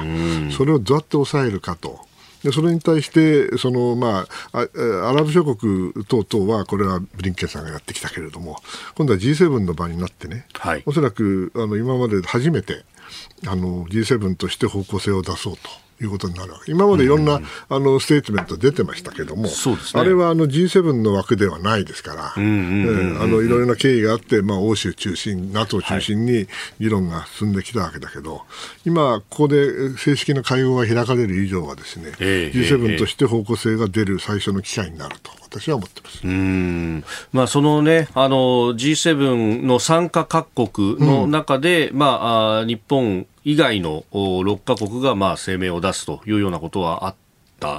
[0.52, 2.06] それをどうやって抑えるかと。
[2.44, 4.68] でそれに対してその、まあ、
[5.08, 8.58] アラブ諸国等々はこれはブリンケンさんがやってきたけれども
[8.96, 12.84] 今度は G7 の場になってね、はい、おそらくあの今まで初めて
[13.46, 15.83] あの G7 として方向性を出そうと。
[16.00, 16.72] いうことになるわけ。
[16.72, 19.50] 今までいろんな、うん、あのステートメント出てましたけども、ね、
[19.94, 26.46] あれはあの G7 の枠ではないですから、いろいろな経緯があって、まあ、欧州中心、NATO 中心に
[26.80, 28.42] 議論が進んできたわけだけど、はい、
[28.86, 35.30] 今、ここで正式な会合が開かれる以上はですね、えー、G7 として方向性が出る最初の機会になると。
[35.54, 36.20] 私は思ってます。
[36.24, 37.04] うん。
[37.32, 47.14] まあ、そのね、あの G7 の参加各国の中で、うん、まあ、あ日本以外の6カ国がまあ声明を出すというようなことはあっ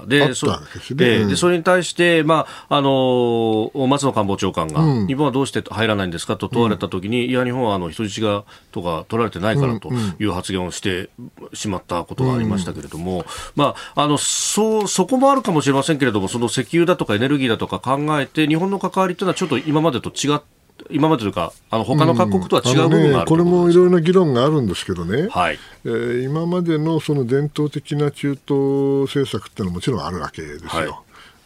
[0.08, 0.47] でそ
[0.95, 11.10] ででそれに対して、まああの松野官房長官が、うん、日本はどうして入らないんですかと問われたときに、うん、いや、日本はあの人質がとか取られてないからという発言をして
[11.54, 13.25] しまったことがありましたけれども、うん、
[13.56, 20.55] まあ、あのそうそこもあるかもしれませんけれども、その石油だとかエネルギーだとか考えて、日本の関わりというのはちょっと今までと違って、
[20.89, 25.59] 今までというか、あの他の各国とは違う部分がある、ね、これもいろいろな議論があるんですけどね、はい。
[25.85, 30.69] えー、今までのその伝統的な中東政策っていうのはもちろんあるわけですよ。
[30.69, 30.89] はい。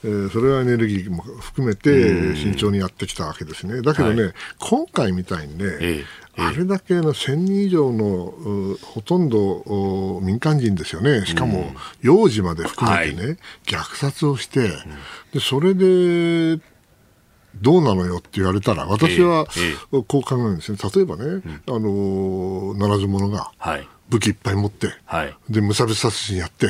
[0.01, 3.81] えー、それはエネルギーも含めて慎重にやってきたわけですね。
[3.81, 6.05] だけどね、はい、今回みたいにね、え
[6.37, 8.33] え、あれだけの1000人以上の
[8.81, 14.69] ほとんど民間人ですよね、しかも幼児まで含めてね、はい、虐殺をして、
[15.33, 16.61] でそれで
[17.62, 19.45] どうなのよって言われたら、私は
[20.08, 20.78] こう考えるんですね。
[20.93, 23.52] 例えばね、うん、あの、ならず者が、
[24.10, 26.67] 武器いっぱい持って、はい、で、無差別殺人やって、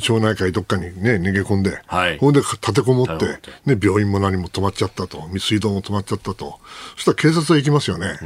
[0.00, 3.26] 町内会どっかにね、逃げ込んで、はい、ほんで立てこもって、
[3.64, 6.58] ね、病院も何も止まっちゃったと、水道も止まっちゃったと。
[6.96, 8.18] そしたら警察は行きますよね。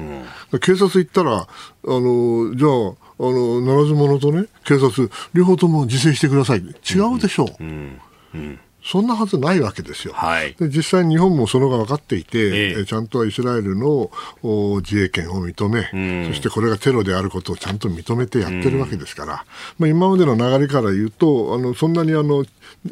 [0.53, 1.47] うん、警察行ったら、あ
[1.85, 6.59] の、じゃあ、あの、ならず者とね、警察、両方とも自制してください。
[6.59, 7.62] 違うでしょう。
[7.62, 8.01] うん。
[8.35, 10.14] うんそんなはずないわけですよ。
[10.14, 14.11] はい、で実際日本もそのが分かっていて、えー、ちゃんとイスラエルの
[14.81, 22.46] 自衛権を認め、うん、そしてこれがテロであることをちゃんと認めてやってるわけですから、うん、まあ、今までの流れから言うと、あのそんなにあの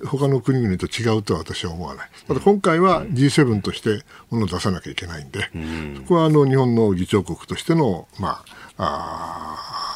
[0.04, 2.10] 他の国々と違うとは私は思わない。
[2.28, 8.42] ただ今回は G7 としてものを出さなきゃいけないんで、うん、そこはあの日本の議長国としての、ま
[8.76, 9.56] あ、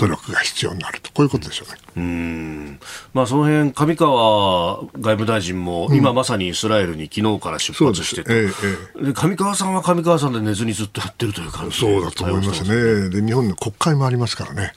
[0.00, 1.78] 努力が必要になると、こういうことでしょうね。
[1.96, 2.80] うん。
[3.12, 13.10] まあ、その辺上川外務大臣も、今まさにイスラエルに昨日から出発してて、うんええ、上川さんは上川さんで寝ずにずっとやってるという感じそうだと思いますね。
[13.10, 14.72] で日本の国会もありますからね、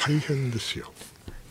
[0.00, 0.92] 大変ですよ。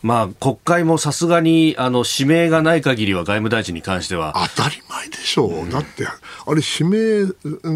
[0.04, 4.36] まあ、国会もさすがにあの指名がない限りは外務大臣に関しては。
[4.56, 6.14] 当たり前でしょう、うん、だって、あ
[6.54, 7.26] れ、指名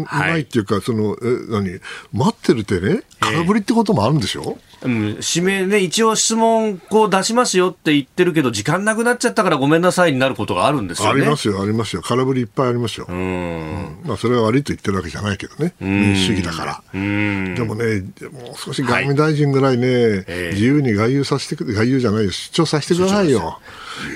[0.04, 1.80] ないっていうか、はい、そのえ何
[2.12, 12.02] 待ってるってね、空振りってこともあるんでしょ、うん、指名ね、一応質問こう出しますよって言ってるけど、時間なくなっちゃったからごめんなさいになることがあるんですよ、ね、ありますよ、ありますよ。
[12.02, 13.06] 空振りいっぱいありますよ。
[13.08, 15.74] うん、まあ、それは悪いと言ってるわけじゃないけどね。
[15.80, 16.82] 民主主義だから。
[16.92, 18.00] でもね、
[18.32, 23.58] もう少し外務大臣ぐらいね、はい自由に外遊させてく外遊じゃないよ、出張させてくださいよ。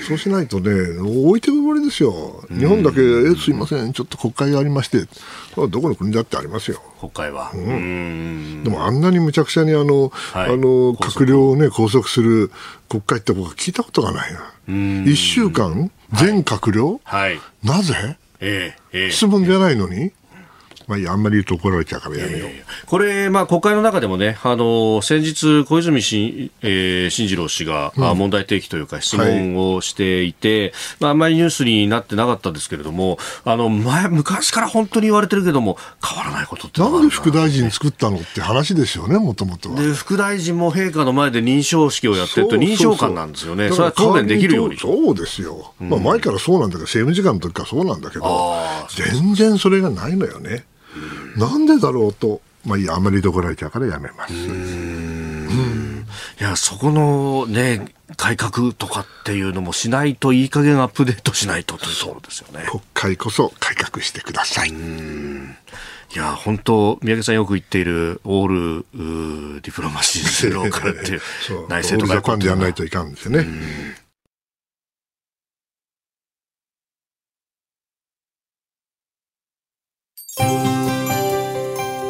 [0.07, 2.43] そうしないとね、置いてくぼりですよ。
[2.49, 5.07] 日本だけ、え、すいません、ちょっと国会がありまして、
[5.55, 6.81] どこの国だってありますよ。
[6.99, 7.51] 国会は。
[7.53, 8.36] うん、
[8.67, 12.51] でもあんなにむちゃくちゃにあの、はい、あの、閣僚をね、拘束する
[12.89, 15.05] 国会って僕は聞いたことがないな。
[15.09, 20.11] 一週間、全閣僚、はい、なぜ、えーえー、質問じゃないのに、
[20.87, 22.49] まあ、あんまり言うと怒られちゃうからやめよう。
[22.85, 30.71] これ、まあ、国会の中でもね、あの、先日、小泉進,、えー、進次郎氏が、うん、問題提起というか質問をしていて、はい、
[31.01, 39.81] まあ、あんまりニュースになってなかったですけれども、あの、前、昔から本当に言われてるけども、変わらないことってなんで副大臣作ったのって話ですよね、もともとは。
[39.81, 43.69] で、副大臣も陛下の前で認証式をやってると、認証官なんですよね。
[43.69, 44.77] それは答弁できるように。
[44.77, 45.73] そうですよ。
[45.79, 48.55] まあ、前からそうなんだけど、政務次官の時からそうなんだけど、
[48.95, 50.63] 全然それがないのよね。
[51.37, 54.33] なんでだろうと、まあいいあまりどこられちゃうからやめます。
[56.39, 62.65] いや、そこのね、改革とかっていうのもしないといい加減アップデートしないとというですよね。
[62.69, 64.69] 国会こそ改革してください。
[64.69, 64.73] い
[66.17, 71.21] や、本当、宮家さんよく言っている、オールディプロマシーゼロからっていう、
[71.67, 72.13] 内政とか。
[72.13, 73.45] ジャパンでやらないといかんですよね。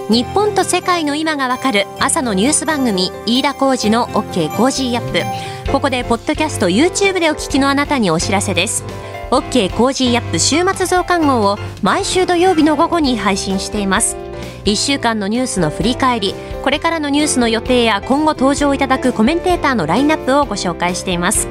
[0.09, 5.71] 日本と世界の今がわかる朝のニュース番組飯田浩二の OK コージーアップ。
[5.71, 8.85] ここでポッドキャスト YouTube でお聞きのあなたにお知らせです。
[9.31, 14.15] OK コージーアップ週末増刊号を毎週土曜日の午後に配信しています。
[14.63, 21.49] 1週間のニュースの振り返りこれからのニュースの予定や今後登場いただくコメンテーターのラインナップをご紹介しています。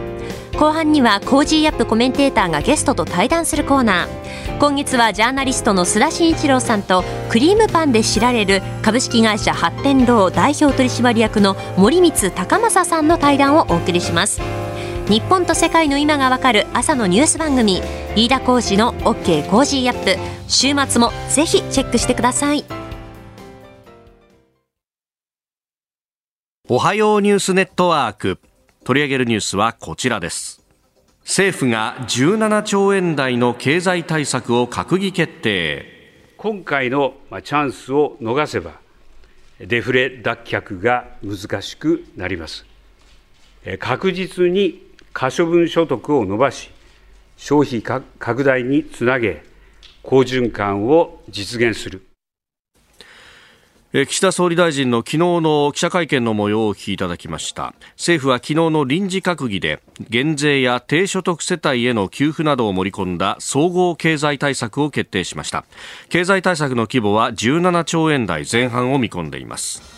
[0.59, 4.59] 後半には Cozy Up コメンテーターがゲストと対談するコーナー。
[4.59, 14.41] 今月はジャーナリストの須田慎一郎さんとクリームパンで知られる株式会社八天堂代表取締役の森光孝雅さんの対談をお送りします。
[15.11, 17.83] 日本と世界の今がわかる朝のニュース番組
[18.17, 20.17] 飯田浩司の OK Cozy Up。
[20.49, 22.65] 週末もぜひチェックしてください。
[26.69, 28.41] おはようニュースネットワーク。
[28.87, 30.63] 取り上げるニュースはこちらです。
[31.23, 35.85] 政府が17兆円台の経済対策を閣議決定。
[36.37, 38.75] 今回のチャンスを逃せば
[39.59, 42.65] デフレ脱却が難しくなります。
[43.81, 46.71] 確実に可処分所得を伸ばし
[47.37, 49.43] 消費拡大につなげ
[50.05, 52.06] 好循環を実現する。
[53.93, 57.73] 岸田総理大臣の昨日の記者会見の模様をお聞きいただきました。
[57.93, 65.65] 政府は昨日の臨時閣議で減税や低所得世帯への給付などを盛り込んだ総合経済対策を決定しました。
[66.09, 69.96] 経済対策の規模は17兆円台前半を見込んでいます。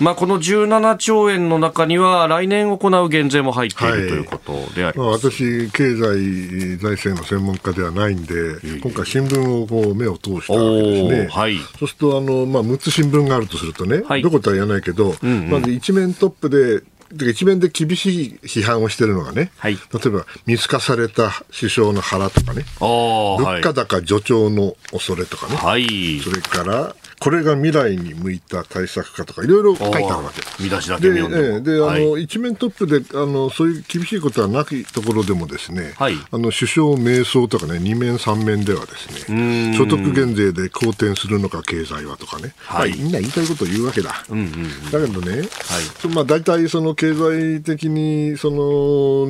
[0.00, 8.34] まあ、この17兆円の中には、来年行う減税も入っている、はい、ということであります、私、経済財政の専門家ではないんで、
[8.82, 16.82] 今回、新聞をこう目を通したわけですね、はい、そうするとあの、まあ、6つ新聞があるとするとね、はい、どことは言わないけど、うんうん、まず一面トップで、
[17.12, 30.40] 一面で厳しい批判をしているのがね、はい、例えば見透かされた首相の腹とかね、物価高助長の恐れとかね、はい、それからこれが未来に向いた対策かとかいろいろ書いてあるわけ。
[30.62, 46.14] 見出しだけででで、あの一面トップであのそういう厳しいことはなきところでもですね、はい、あの首相迷走とかね二面三面ではですね所得減税で好転するのか経済はとかね、はい、まあ、みんな言いたいことを言うわけだ、うんうんうん、だけどね、はい。
[46.14, 49.26] まあ、大体その経済的にその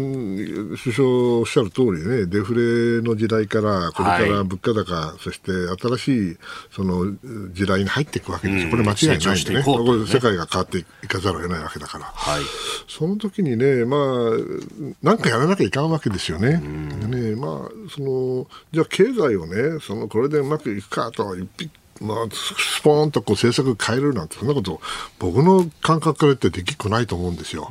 [0.76, 5.50] 首相おっしゃる通りねデフレの時代からこれから物価高、はい、そして
[5.82, 6.36] 新しい
[6.70, 7.12] その
[7.52, 12.42] 時代に入っていくわけですよ、これ間違いないんでね、これ世界が変わっていかざるを得ないわけだから、はい、
[12.88, 16.58] その時にね、まあ、なんかやらなきゃいかんわけですよね。
[16.58, 24.80] ねまあ、そのじゃあ経済をねそのこれでうまくいくかと一匹まあ、スポーンとこう政策変えるなんて、そんなこと、
[25.18, 27.70] 僕の感覚から言ってできっこないと思うんですよ。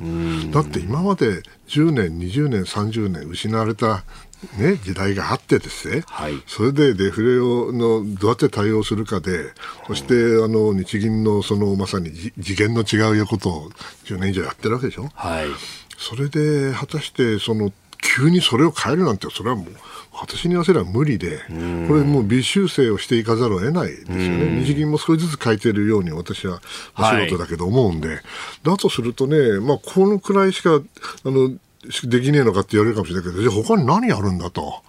[0.51, 4.03] だって今まで10年、20年、30年失われた
[4.57, 9.51] ね、時代があってですね、はい、それでデフレをのどうやって対応するかで、
[9.87, 13.69] そしてあの日銀のそのまさに次元の違うことを
[14.05, 15.09] 10年以上やってるわけでしょ。
[15.13, 15.47] はい、
[15.97, 17.71] それで果たしてその
[18.01, 19.67] 急にそれを変えるなんて、それはもう
[20.13, 24.63] 私に言わせれば無理で、これもう微修正をしていかざるを得ないですよね。
[24.63, 26.61] 日銀も少しずつ変えているように私は
[26.97, 28.19] お仕事だけど思うんで、はい、
[28.63, 30.81] だとするとね、まあ、このくらいしか、あ
[31.25, 31.51] の、
[32.03, 34.81] できねえのかって言われるかもしれないけど、じゃあ他に何やるんだと。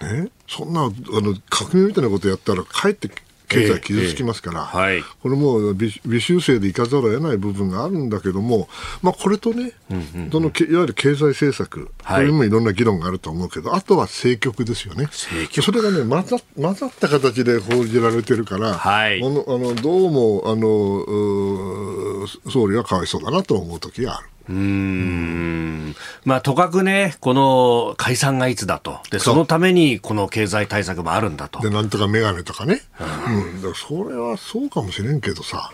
[0.00, 0.30] うん、ね。
[0.46, 3.08] そんな、あの、革命みたいなことやったら、かえって
[3.48, 8.68] 経済傷つきますから、えーえーはい、これも微微修正でいかざるを得ない部分があるんだけども、
[9.02, 24.28] まあ、これとね、うんうんうん、そのいわゆる経済政策、はい、これにもいろんな議論があると思うけど、あとは政局ですよね、それがね混ざ、混ざった形で報じられてるから、はい、あのあのどうもあの総理はかわいそうだなと思う時がある。
[24.48, 25.94] うん。
[26.24, 28.98] まあ、とかくね、この解散がいつだと。
[29.10, 31.60] で、そのためにこの経済対策もあるんだと。
[31.60, 32.82] で、なんとかメガネとかね。
[33.26, 33.62] うん。
[33.62, 35.72] だそれはそうかもしれんけどさ。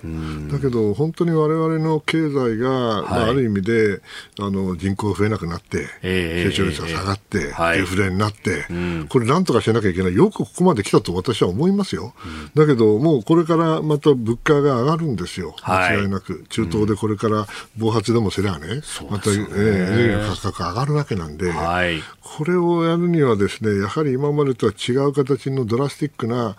[0.50, 4.00] だけど、本当に我々の経済が、はい、まあ、ある意味で、
[4.38, 10.14] あの、人口増えなくなって、えー、成長率が下がって、えー、デフレになって、はい、これなんとかしなきゃいけない。
[10.14, 12.14] よくここまで来たと私は思いますよ。
[12.54, 15.54] だけど、もうこれからまた物価が上がるんですよ。
[15.62, 16.44] 間違いなく。
[16.50, 17.46] 中東でこれから
[17.76, 26.56] 暴発でもすればね、また、えー、エネルギーの価格上がるわけなんで、はい、これをやるにはですね、やはり今までとは違う形のドラスティックな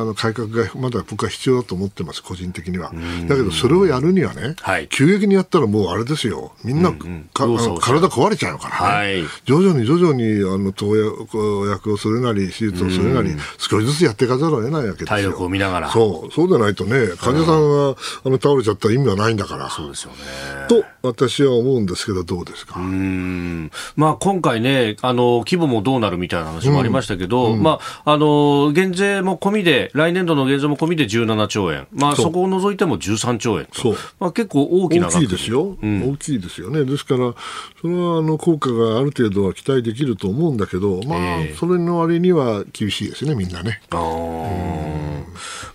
[0.00, 2.92] あの改革がまだ僕は必要だと思ってます、個人的には。
[3.28, 7.56] だけど、それをやるにはね、はい、急激にやったらもうあれですよ、みんな、うんうん、体
[8.08, 10.96] 壊れちゃうからね、はい、徐々に徐々にあの投
[11.66, 15.06] 薬をするなり、手術をするなり、少しずつやっていかざるを得ないわけですよ。
[15.06, 15.90] 体力を見ながら。
[15.90, 19.68] そう、そうでないとね、患者さんが、あの倒れちゃったら意味はないんだから。
[19.70, 20.18] そうですよね。
[20.68, 22.78] と、私は思うんですけど、どうですか？
[22.78, 23.70] うん。
[23.96, 27.52] まあ、今回ね、あの規模もどうなるみたいな話もありましたけど、うん。
[27.54, 36.84] うん、まあ、あの減税も込みで、来年度の減税も込みで17兆円、まあ、そこを除いても13兆円と、まあ、結構大きな大きいですよ、うん、大きいですよね。
[36.84, 37.34] ですから、
[37.80, 43.80] それはあの効果がある程度は期待できると思うんだけど、まあ、えー、それの割には厳しいですね、みんなね。
[43.90, 45.22] あ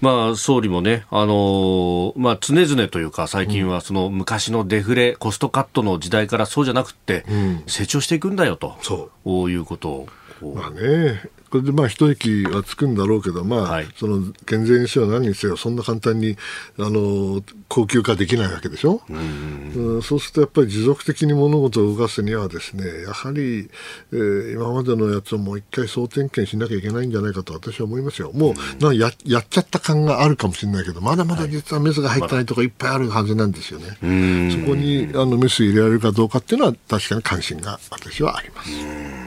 [0.02, 7.26] まあ、総理もね、あのまあ、常々というか、最近はその昔のデフレ、コストカットの時代からそうじゃなくて、
[7.66, 9.10] 成長していくんだよと、そ
[9.46, 9.52] う。
[9.52, 10.08] いうことを。
[10.56, 16.38] まあね、これでまあ一息はつくんだろうけど、まあ、はい、その減税にせよ何にせよ、そんな簡単に
[16.78, 23.70] あの高級化できないわけでしょ、うんそうするとやっぱり持続的に物事を動かすには、ですねやはり、
[24.12, 39.27] えー、今までのやつをもう一回総点検しなきゃいけないんじゃないかと私は思いますよ、もう、うん、ややっちゃった感があるかもしれないけど、まだまだ実はメスが入ってないとかいっぱいあるはずなんですよね、そこにあのメス入れられるかどうかっていうのは、確かに関心が私はあります。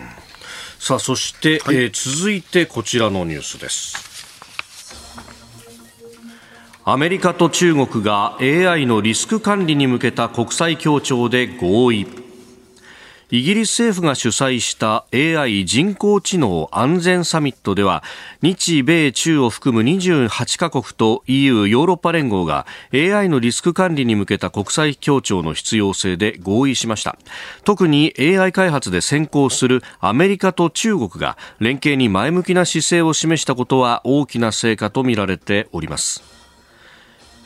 [0.81, 4.11] さあそして、はい、えー、続いてこちらのニュースです。
[6.87, 12.07] アメリカと中国が AI のリスク管理に向けた国際協調で合意
[13.33, 18.03] イギリス政府が主催した AI 人工知能安全サミットでは
[18.43, 27.19] 日米中を含む28カ国と EU ヨーロッパ連合が AI のリスク管理に向けた国際協調の必要性で合意しました。
[27.65, 36.40] 特に AI 開発で先行するアメリカと中国が連携に前向きな姿勢を示したことは大きな成果とみられております。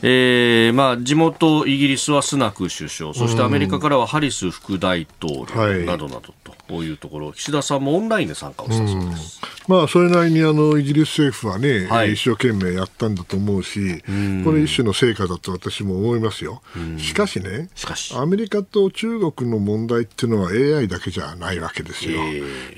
[0.07, 6.31] えーまあ、地元イギリスはスナク首相、そしてアメリカからはハリス副大統領などなど
[6.67, 9.41] というところ、岸田さんもオンラインで参加をしたそうです。
[9.67, 14.03] まあ、それなりにあのイギリス政府はね、はい、一生懸命やったんだと思うし、
[14.43, 16.61] これ一種の成果だと私も思いますよ。
[16.99, 17.69] しかしね
[18.15, 22.21] アメリカと中国の問題っていうのは AI だけじゃないわけですよ。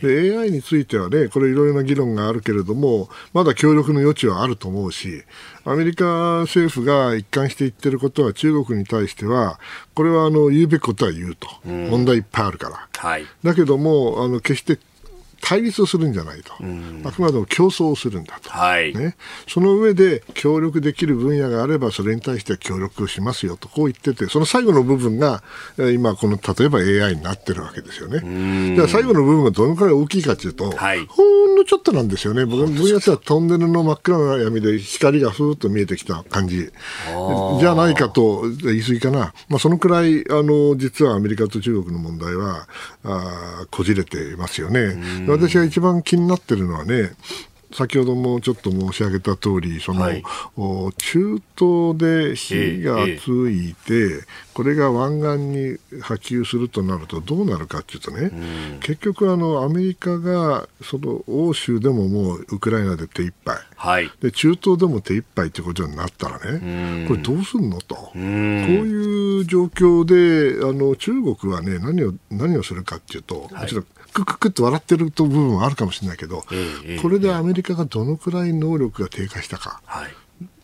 [0.02, 5.24] で AI についてはね、これいろいろな議論があるけれども、まだ協力の余地はあると思うし、
[5.70, 6.06] アメリカ
[6.44, 9.60] 政府が一貫して言ってることは中国に対しては、
[9.94, 12.88] これはあの言うべきことは言うと、問題いっぱいあるから。
[12.98, 14.80] はい、だけどもあの決して
[15.42, 16.54] 対立をするんじゃないと、
[17.08, 19.16] あくまでも競争をするんだと、はい、ね、
[19.48, 25.44] その上で協力できる分野があればそれに対して協力をしますよとこう言っててその最後の部分が
[25.94, 28.76] 今この例えば AI になってるわけですよね。
[28.76, 32.46] じゃ最後の部分がどのくらい大きいかというと、はい、ほんのちょっとなんですよね。
[32.46, 36.72] 僕分野とはトンネルの真っ暗な闇で光がふーっと見えてきた感じ。
[37.60, 42.68] じゃないかと言い過ぎかな、まあ、そのくらいあの実はアメリカと中国の問題は
[43.04, 44.96] あこじれていますよね。
[45.28, 47.12] 私が一番気になってるのはね、
[47.74, 50.24] 先ほどもちょっと申し上げた通り、その、はい、
[50.98, 54.22] 中東で火がついて、ええ、
[54.54, 58.32] これが湾岸に波及するとなるとどうなるかというとね、
[58.74, 68.22] うん、結局あの、アメリカがその欧州でももうウクライナで手一杯、はい、で中東でも手一杯ということになったらね、うん、これどうすんのと、うん、こう
[68.88, 73.86] いう状況であの中国はね何を何をするかというと、もちろん
[74.18, 76.44] クククって笑ってる部分はあるかもしれないけど、
[77.02, 79.82] これでアメリカがどのくらい能力が低下したか、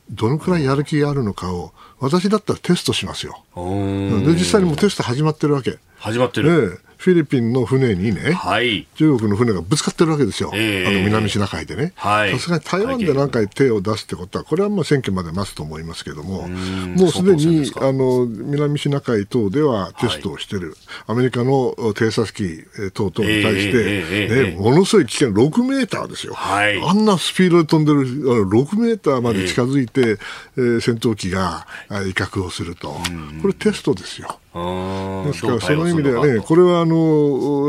[0.09, 3.43] どのくらいやる気があるのかを、私だったらテストしますよ。
[3.55, 5.77] で実際にもテスト始まってるわけ。
[5.97, 6.81] 始まってる。
[6.89, 20.77] えフィリピンの船にね、はい、中国の船がぶつかってるわけですよ、えー、あの南シナ海でね、さすがに台湾で何回手を出すってことは、これはまあ選挙まで待つと思いますけれども、もうすでにあの南シナ海等ではテストをしてる、はい、
[21.07, 30.17] アメリカの偵察機等々に対して、えー、ね、ものすごい危険、6メーターですよ、はい、あんなスピードで飛んでる、6メーターまで近づいて、
[30.55, 32.95] えー、戦闘機が威嚇をすると、
[33.41, 34.39] これテストですよ。
[34.53, 36.95] ですから、その意味ではね、これはあの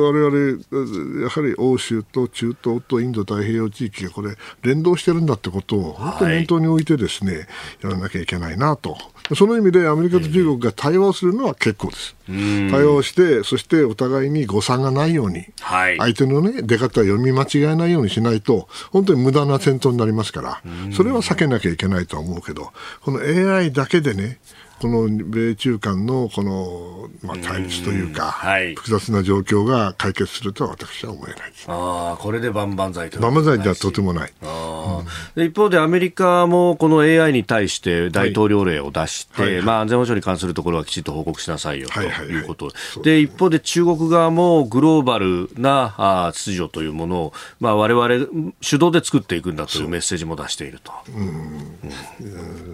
[0.03, 7.47] 我々、やはり欧州と中東とインド太平洋地域がこれ、連動してるんだってことを、本当に念頭に置いてですね、
[7.82, 8.97] やらなきゃいけないなと。
[9.35, 12.14] その意味でアメリカと中国が対話をするのは結構です。
[12.26, 15.47] 対話をして、そしてお互いに誤算がないように、
[15.99, 20.62] 相手の、ね、出方を読み間違えないようにしないと、本当に無駄な戦闘になりますから、
[20.93, 24.39] それは避けなきゃいけないとは思うけど、この AI だけでね、
[24.81, 31.66] この米中間のこの、まあ、対立というか、はい、複雑な状況が解決するとは私は思えないです。
[31.68, 34.33] あこれで万々歳と万々歳ではとてもない。
[35.37, 39.55] うん、一方でアメリカもこの AI に対して大統領令を出して、はい。
[39.57, 42.72] はい、まあ、安全保障に関するところはきちんと報告しなさいよということ、
[43.03, 48.26] で一方で中国側もグローバルなあ秩序というものを、まあ、我々
[48.61, 50.93] 主導で作っていくんだというメッセージも出していると。
[51.09, 51.78] うん、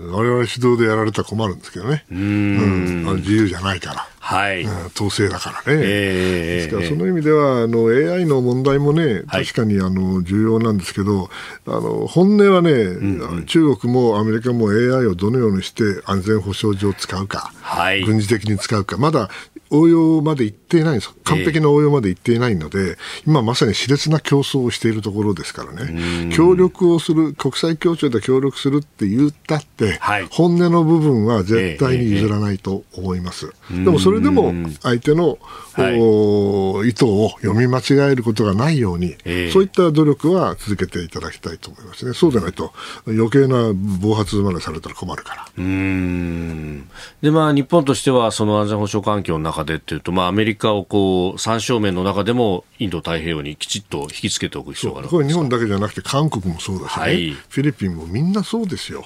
[0.06, 2.04] うん、我々主導でやられたら困るんですけどね。
[2.10, 4.06] うん、うん、自由じゃないから。
[4.22, 5.80] はい、うん、統制だからね。
[5.82, 11.30] えー、ですからその意味ではあの AI の問題もね、確かにあの重要なんですけど、
[11.66, 19.30] あの本音はね、うんうん、中国もアメリカも AI をどのようにして安全保障上使うか、はい、軍事的に使うか、まだ
[19.70, 21.12] 応用まで行っていないんです。
[21.24, 22.96] 完璧な応用まで行っていないので、えー、
[23.26, 26.34] 今まさに熾烈な競争をしているところですからね。
[26.34, 33.52] 協力をする、国際協調で協力するって言ったって、はい、本音の部分は絶対に譲らないと思います。
[33.70, 34.52] えー、でもそれでも
[34.82, 35.38] 相手の、
[35.74, 42.12] はい、意図を読み間違えることがないように、えー、そういった努力は続けていただきたいと思いますね。
[42.12, 42.72] そうでないと
[43.06, 45.46] 余計な暴発までされたら困るから。
[45.56, 46.88] うん
[47.22, 59.04] で、まあ日本としてはその安全保障環境の中でっていうと、まあアメリカをこう三正面の中でもインド太平洋にきちっと引き付けておく必要があるこれ日本だけじゃなくて韓国もそうだしね、はい、フィリピンもみんなそうですよ。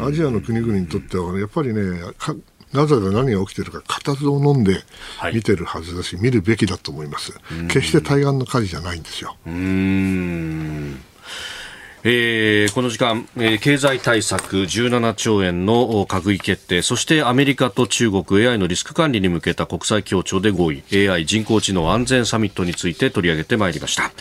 [0.00, 1.82] アジアの国々にとってはやっぱりね、
[2.72, 4.82] ガザで何が起きているか固唾を飲んで
[5.32, 7.32] 見てるはずだし、はい、見るべきだと思います。
[7.68, 9.36] 決して対岸の火事じゃないんですよ。
[12.06, 24.12] えー、この時間、えー、経済対策17兆円の閣議決定そしてアメリカと中国 AI のリスク管理に向けた国際協調で合意 AI 人工知能安全サミットについて取り上げてまいりました。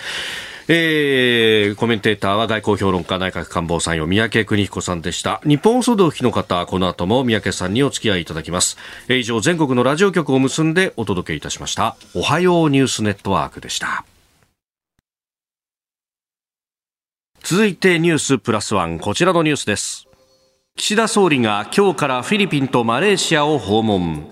[0.69, 5.41] えー、コメンテーターは外交評論家内閣官房参与三宅邦彦さんでした。
[5.43, 8.77] 日本放送でおの方この後も三宅さんにお付き合いいただきます、
[9.09, 11.97] えー、以上全国のラジオ局を結んでお届けいたしました。
[12.13, 14.05] おはようニュースネットワークでした。
[17.45, 18.99] 続いてニュースプラスワン。
[18.99, 20.07] こちらのニュースです。
[20.77, 24.25] 岸田総理が今日からフィリピンとマレーシアを訪問。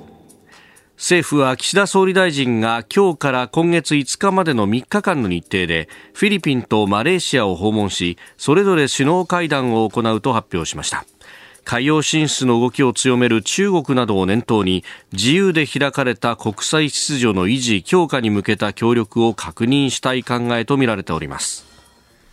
[0.96, 11.04] 政府は岸田総理大臣が今日から今月5日までの3日間の日程でフィリピンとマレーシアを訪問しそれぞれ首脳会談を行うと発表しました。
[11.66, 21.71] 海洋進出の動きを強める中国などを念頭に自由で開かれた国際秩序の維持強化に向けた協力を確認したい考えとみられております。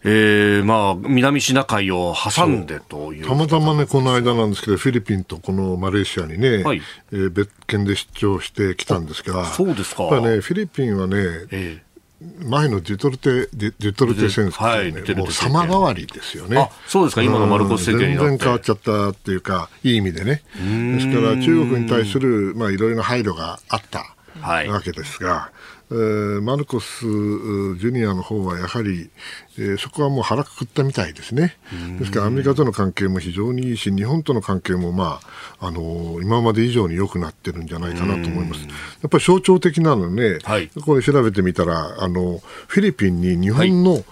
[0.04, 3.26] えー、まあ、南シナ海を挟んでという。
[3.26, 6.82] たまたまね、この間なんですけど、フィリピンとこのマレーシアにね、はい、
[7.12, 10.04] えー、別件で出張してきたんですが、そうですか。
[10.04, 11.16] やっぱね、フィリピンはね、
[11.50, 11.88] えー
[12.20, 16.68] 前のデュトルテ、デュトルテ戦争ね、はい、もう様変わりですよね。
[16.88, 20.42] そうですか、今のマルコス政権全然変わっちゃったっていうか、いい意味でね。
[20.56, 25.52] ですから、中国に対する、まあ、いろいろな配慮があったわけですが、
[25.90, 29.10] えー、マルコス・ジュニアの方はやはり、
[29.58, 31.56] えー、そこはもう腹くくったみたいですね。
[31.98, 35.20] ですからアメリカとの関係も非常にいいし、日本との関係も、ま
[35.60, 38.60] ああのー、今まで以上に良くなってるんじゃないかなと思います。
[38.62, 38.66] や
[39.06, 44.04] っぱり象徴的なのね、はい、これ調べてみたらあの、フィリピンに日本の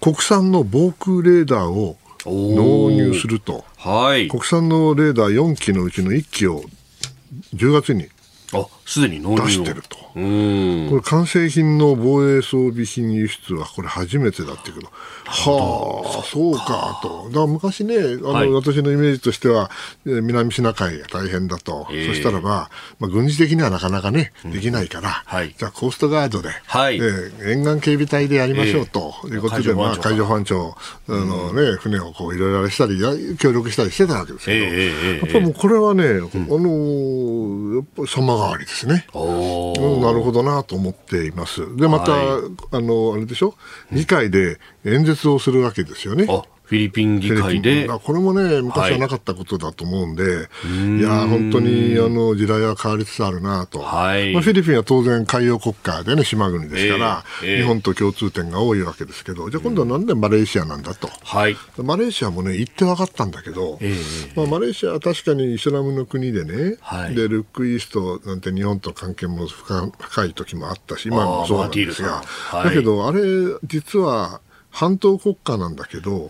[0.00, 1.96] 国産の防空レーダーを
[2.26, 6.62] 納入すると、はい、国産のレーダー4機のうちの1機を
[7.54, 8.08] 10月に
[8.86, 9.96] すでに納入出してると。
[9.96, 14.90] これ完成品の防衛装備品輸出はこれ初めてだっていうけど、
[15.26, 17.28] はあ、そうかと。
[17.28, 19.70] だから昔ね、あの、はい、私のイメージとしては、
[20.04, 21.88] 南シナ海が大変だと。
[21.90, 22.70] えー、そしたらば、
[23.00, 30.76] まあ、軍事的にはなかなかね、できないから、うんはい、じゃあコーストガードで、はい、えー、沿岸警備隊でやりましょうと、えー、いうことで、まあ、海上保安庁
[31.08, 32.98] のね、船をこういろいろあれしたり、
[33.36, 39.06] 協力したりしてたわけですけど、えー、やっぱりもうこれはね、うん、あのやっぱり様変わりですね。
[39.14, 39.18] う
[39.98, 41.76] ん、なるほどなと思っています。
[41.76, 43.54] で、また、はい、あの、あれでしょ？
[43.92, 46.26] 議会で演説をするわけですよね。
[46.66, 47.88] フィリピン議会で。
[47.88, 61.08] これもね、昔はなかったことだと思うんで、はい、いや、本当にあの時代は変わりつつあるなと、はい、まあ、フィリピンは当然海洋国家でね、島国ですから、えーえー、日本と共通点が多いわけですけど、じゃあ今度はなんでマレーシアなんだと。
[61.22, 73.20] はい、マレーシアもね、行って分かったんだけど、えー、まあ、マレーシアは確かにイスラムの国でね、はい、でルックイーストなんて日本と関係も深い時もあったし、今もそうなんですが、だけど、あれ、
[73.64, 74.40] 実は、
[74.76, 76.28] 半島国家なんだけど、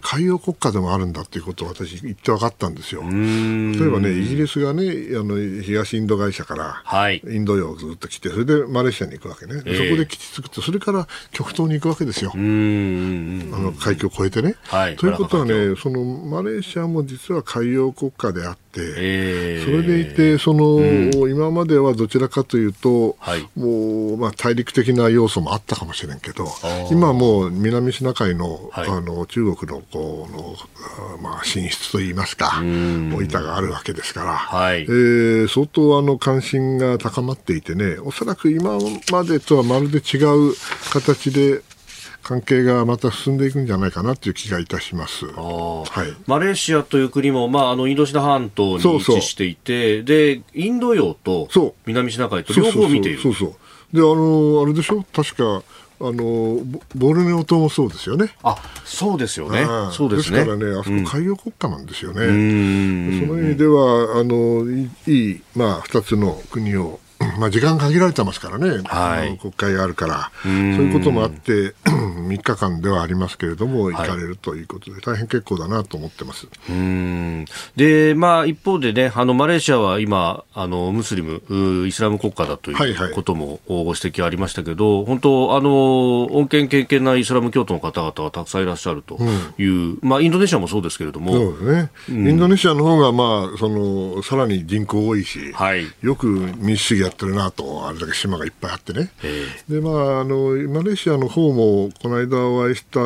[0.00, 3.02] 海洋国家でもあるんだっていうことを私言って分かったんですよ。
[3.02, 4.84] 例えばね、イギリスがね、
[5.18, 9.62] あの東インド会社からインド洋をずっと来て、それでマレーシアに行くわけね。
[9.66, 12.30] えー、そこで基地作って、それから極東に行くわけですよ。
[12.32, 14.54] あの海峡を越えてね。
[14.66, 26.46] はい、ということはね、そのマレーシアも実は海洋国家であって、えー、それでいてその、うん、今まではどちらかというと、はい、もう、まあ、大陸的な要素もあったかもしれんけど
[26.90, 38.78] 今はもう南シナ海のはい、あの中国のこの、まあ、進出といいますか、う板があるわけですから、はい、えー、相当あの関心が高まっていてねおそらく今
[39.10, 40.18] までとはまるで違
[40.50, 40.54] う
[40.92, 41.62] 形で
[42.22, 51.48] 関係がまた進んでいくんじゃないかなという気がいたします、はい、マレーシアという国も、まあ、あのインドシナ半島に位置していてでインド洋と
[51.86, 53.20] 南シナ海と両方見ている。
[53.20, 53.54] そうそう。
[53.92, 55.04] であのあれでしょ？
[55.12, 55.62] 確か
[55.98, 56.60] あの
[56.94, 58.34] ボルネオ島もそうですよね。
[58.42, 59.66] あそうですよね。
[59.92, 60.38] そうですね。
[60.38, 62.26] ですからね、あそこ海洋国家なんですよね。
[62.26, 64.68] うん、その意味では、あの
[65.06, 67.00] いい、まあ、2つの国を
[67.38, 76.48] まあ、時間限られてますからね、はい、国会があるから、そういうこともあって、3日間ではありますけれども、行かれるということで、大変結構だなと思ってます。
[76.68, 77.44] うん。
[77.76, 89.18] で、まあ、一方でね、あのマレーシアは今、あのムスリム、イスラム国家だということもご指摘ありましたけど、はいはい、本当、あの恩恵経験なイスラム教徒の方々はたくさんいらっしゃると
[89.58, 99.10] いう、うん、まあ、インドネシアもそうですけれども、そうですね、うん、インドネシアの方がまあそのさらに人口多いし、はい、よく民主主義やってるなと、あれだけ島がいっぱいあってね。
[99.68, 103.00] で、まあ、あの、マレーシアの方も、この間お会いした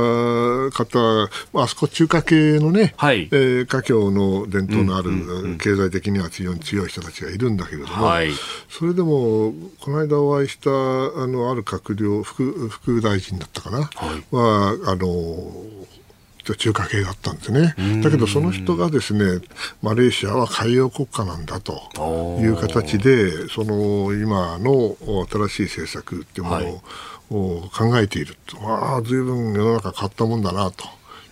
[0.76, 5.10] 方、あそこ中華系のね、はい、えー、華僑の伝統のある、
[5.58, 8.30] 経済的には非常に強い人たちがいるんだけれども、はい、
[8.68, 13.90] それでも、この間お会いした、あの、ある閣僚、副、副大臣だったかな、はい、
[14.34, 15.80] は、あの、
[16.56, 17.74] 中華系だったんですね。
[18.02, 19.40] だけどその人がですね、
[19.82, 24.96] マレーシアは海洋国家なんだという形で、その今の
[25.48, 26.82] 新しい政策っていうもの
[27.30, 30.84] を考えていると、まあ、随分世の中変わったもんだなと。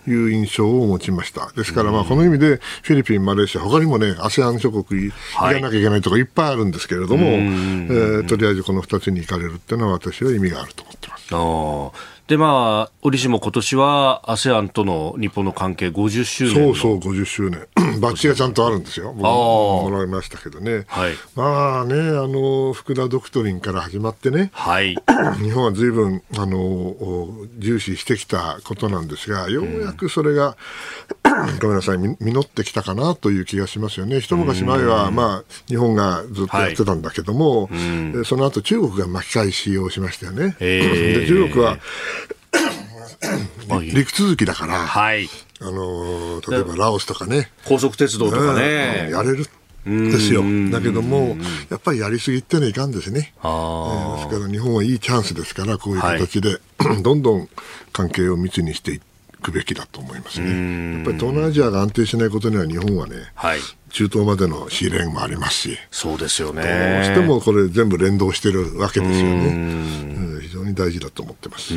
[0.07, 1.51] いう印象を持ちました。
[1.55, 11.33] ですから、まあ、この意味で、フィリピン、マレーシア、他にもね、ASEAN 諸国行かなきゃいけないとこいっぱいあるんですけれども、えー、とりあえずこの2つに行かれるっていうのは、私は意味があると思ってます。
[12.29, 17.67] で、まあ、折しも今年は ASEAN との日本の関係50周年そうそう、50周年。
[17.99, 19.13] バッジがちゃんとあるんですよ。
[19.13, 20.85] もらいましたけどね。
[20.87, 24.95] はい、まあね、あの、福田ドクトリンから始まってね、はい、
[25.41, 26.95] 日本は随分、あの、
[27.57, 30.55] 重視してきたことなんですが、ようやくそれが、
[31.23, 34.19] うん、 ごめんなさい、実ってきたかなという気がしますよね。
[34.19, 40.55] 一昔前は、まあ、日本がずっとやってたんだけども、はい、その後中国が巻き返しをしましたよね。
[40.61, 41.79] で中国は
[43.93, 45.29] 陸続きだから、はい、
[45.61, 47.51] あの例えばラオスとかね。
[47.65, 49.45] 高速鉄道とかね、うん、やれる。
[49.85, 50.43] ですよ。
[50.71, 51.37] だけども
[51.69, 57.49] やっぱりやりすぎってのはいかんですね、えー、ですから日本はいいチャンスですからこういう形で、はい、 どんどん
[57.93, 58.99] 関係を密にしてい
[59.41, 60.97] くべきだと思いますね。
[60.97, 63.59] やっぱり東南アジアが安定しないことには日本はね、はい、
[63.89, 65.77] 中東までの仕入れもありますし。
[65.91, 66.61] そうですよね。
[66.61, 71.73] どうしてもこれ全部連動してるわけですよね、うん、非常に大事だと思ってます。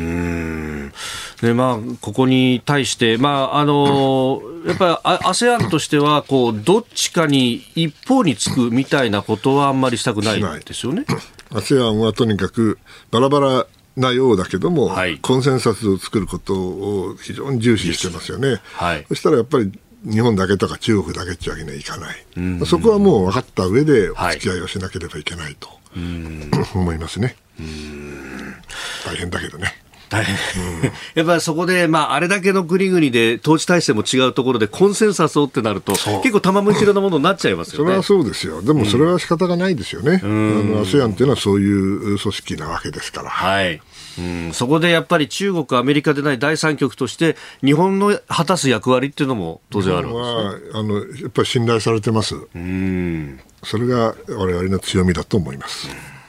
[1.41, 11.05] で、まあ、ここに対して、まあ、あの やっぱり ASEAN としてはこうどっちかに一方につくみたいなことはあんまりしたくないですよね。
[11.51, 12.79] ASEAN はとにかく
[13.11, 18.61] バラバラなようだけども、はい、コンセンサスを作ることを非常に重視してますよね。
[18.73, 19.71] はい、そしたらやっぱり
[20.03, 22.59] 日本だけとか中国だけっていうわけにはいかない、うん。
[22.59, 27.35] うん、そこはもう分かった上でお付き合いをしなければいけないと、はい、思いますね。
[29.05, 29.82] 大変だけどね。
[30.13, 30.83] 大変、うん、
[31.15, 37.85] やっぱりそこで、まあ、あれだけの国々で統治体制も違うところでコンセンサスをってなると結構玉虫色なものになっちゃいますよね。
[37.85, 38.61] それはそうですよ。
[38.61, 43.29] でもそれは仕方がないですよね、うん、ASEAN っていうのはそういう組織なわけですから。
[43.29, 43.81] はい。
[44.19, 55.87] うん、そこでやっぱり中国、アメリカでない第三極として日本の果たす役割っていうのも当然あるわけです、ね、あのやっぱり信頼されてます、うん、それが我々の強みだと思います。
[55.89, 56.22] うん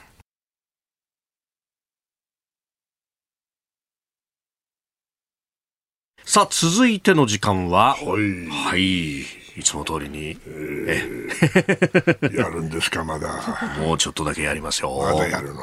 [6.35, 8.49] さあ、続いての時間は、はい。
[8.49, 9.21] はい。
[9.21, 9.25] い
[9.63, 13.41] つも通りに、えー、 やるんですか、まだ。
[13.79, 14.99] もうちょっとだけやりますよ。
[15.01, 15.61] まだやるの？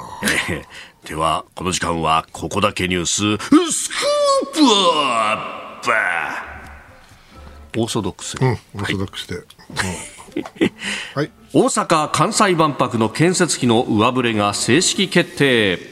[0.49, 5.85] えー、では、この時間は、ここだけニュース、スクープアッ
[7.75, 9.35] プオーソドックスうん、オーソドックスで。
[9.35, 9.45] はい
[11.15, 15.92] はい、大阪・関西万博の建設費の上振れが正式決定。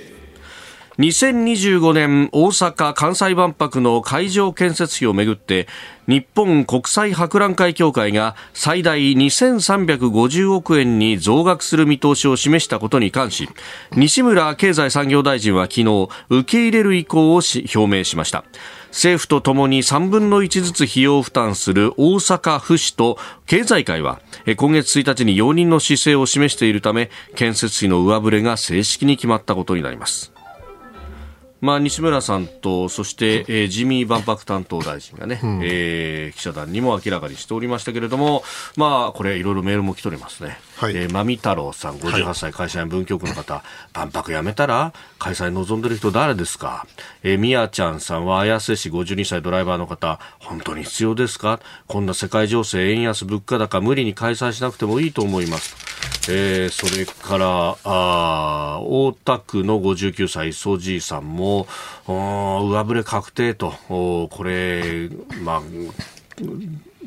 [1.00, 5.66] 2025年大阪・関西万博の会場建設費をめぐって
[6.06, 13.48] 日本国際博覧会協会が最大2350億円に増額する見通しを示したことに関し
[13.96, 18.44] 西村経済産業大臣は昨日受け入れる意向を表明しました。
[18.88, 24.20] 政府とともに3分の1ずつ費用負担する大阪府市と経済界は
[24.56, 30.32] 今月1日に容認の姿勢を示しているため建設費の上振れが正式に決まったことになります。
[31.60, 38.42] まあ、西村さんと、そして、えー、自民万博担当大臣がね、うん、えー、記者団にも明らかにしておりましたけれども、
[38.76, 40.58] まあ、これ、いろいろメールも来ておりますね。
[40.80, 43.62] はい、えー、真美太郎さん、58歳、会社員文京区の方、はい、
[43.92, 46.86] 万博やめたら、開催望んでる人誰ですか？
[47.22, 51.60] えー、みやちゃんさんは、綾瀬市52歳ドライバーの方、本当に必要ですか？
[51.86, 55.76] こんな世界情勢、円安、物価高、無理に開催しなくてもいいと思います。
[56.30, 61.66] えー、それから、あ大田区の59歳、磯じさんも、
[62.08, 65.10] 上振れ確定と、これ、
[65.44, 65.62] まあ、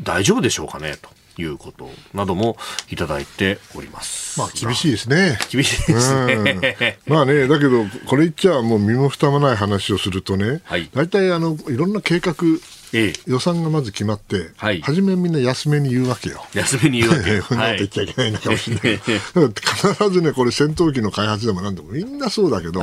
[0.04, 1.10] 大丈夫でしょうかねと。
[1.38, 2.58] いうことなども
[2.90, 4.40] いただいております。
[4.40, 5.38] まあ厳しいですね。
[5.50, 7.00] 厳しいですね。
[7.08, 12.83] まあね、だけど、これ言っちゃもう身も蓋もない話をするとね、はい、大体あの、いろんな計画ええ、
[13.26, 16.46] 予算がまず決まって、はい、初めみんな安めに言うわけよ。
[16.54, 17.44] 安めに言うわけよ。
[17.44, 19.00] こんなこと言っちゃいけないのかもしれない。
[19.04, 22.80] 必ずね、これ戦闘機の開発でもなんでもみんなそうだけど、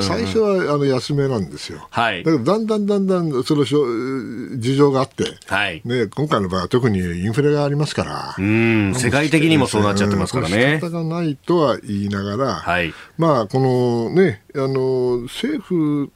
[0.00, 1.88] 最初はあの安めなんですよ。
[1.90, 10.80] はい、だけどだんだんだんだんその事情があって、はいね、今回の場合は特にインフレがありますから、うん世界的にもそうなっちゃってますからね。
[10.80, 16.10] 仕方がないとは言いながら、はい、まあこのね、あの政府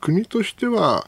[0.00, 1.06] 国としては、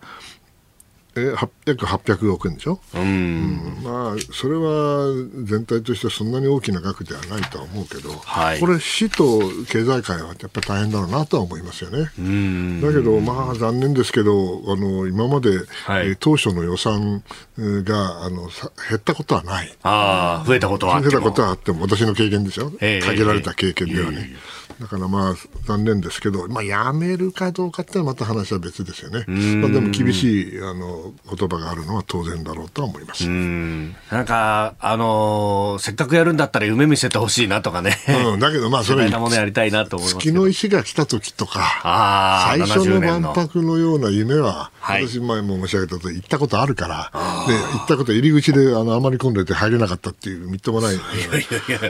[1.16, 1.34] え
[1.66, 5.06] 約800億円でしょ、うん、うん、まあ、それは
[5.44, 11.98] 全体としてそんなに大きな額ではないとは思うけど、はい、これ、市と経済界はやっぱり大変だろうなとは思いますよね。
[12.00, 15.50] だけど、まあ、残念ですけど、あの今まで、
[15.84, 17.22] はい、え当初の予算
[17.58, 18.48] があの
[18.88, 19.72] 減ったことはない。
[19.82, 21.12] あ増えたことはあっても。
[21.12, 24.30] 増えたことはあっても、私の経験ですよ、えー、限られた経験ではね。
[24.30, 25.35] えー、だからまあ
[25.66, 29.25] 残念ですけど、まあ、やめるかどうかっていうのはまた話は別ですよね。
[29.27, 33.29] まあ、でも厳しいあの言葉があるのは当然だろうとは思います。
[33.29, 37.97] なんか、あのー、せっかくやるんだったら夢見せてほしいなとかね。
[38.33, 47.11] うん、だけどまあそれ、なものやりたいなと思います月の石が来た時とか、最初の万博のような夢は、はい、私前も申し上げたと行ったことあるから、
[47.47, 50.97] で、行ったこと入り口であの、あまり混んでて入れなかったっていう、みっともない。
[50.97, 51.01] あ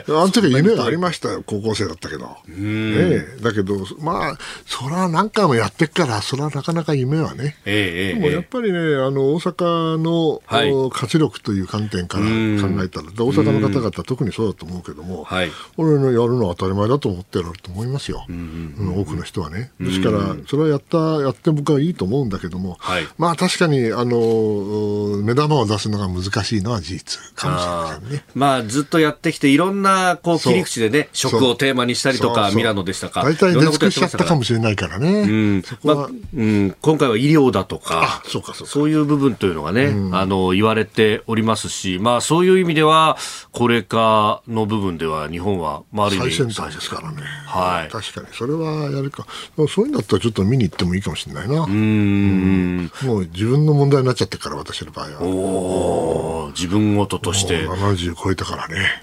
[0.09, 2.37] の時は夢がありましたよ、高校生だったけど。
[2.75, 7.57] ね、だけど、まあ、それは何回もやってっから、それはなかなか夢はね。
[7.65, 18.25] えー、でもやっぱりね、あの、大阪の、はい、活力という観点から考えたら、大阪の方々特にそうだと思うけども、はい、俺のやるのは当たり前だと思ってると思いますよ。
[18.29, 19.71] うん、多くの人はね。
[19.79, 28.23] ですから、それはやった、やって僕はいいと思うんだけども、はい、まあ確かに、あの、目玉を出すのが難しいのは事実かもしれませんね。
[28.33, 33.21] まあずっとやってきて、いろんなこう切り口でね、食をテーマにしたりとか、ミラノでしたか？
[33.21, 35.21] 大体出尽くしちゃったかもしれないからね。
[35.21, 35.63] うん。
[35.83, 43.17] まあ、うん、今回は医療だとか、そうかそうそういう部分というのがね、うん、あの、言われておりますし、まあそういう意味では、
[43.51, 46.35] 高齢化の部分では日本は、まあある意味。
[46.35, 47.21] 最先端ですからね。
[47.45, 47.91] はい。
[47.91, 48.27] 確かに。
[48.31, 49.27] それはやるか。
[49.69, 51.61] そういうんだったらちょっと見に行ってもいいかもしれないな。
[51.61, 55.21] うん,、もう自分の問題になっちゃってから、私の場合は。
[55.21, 57.67] お自分ごととして。
[57.67, 59.01] 70超えたからね。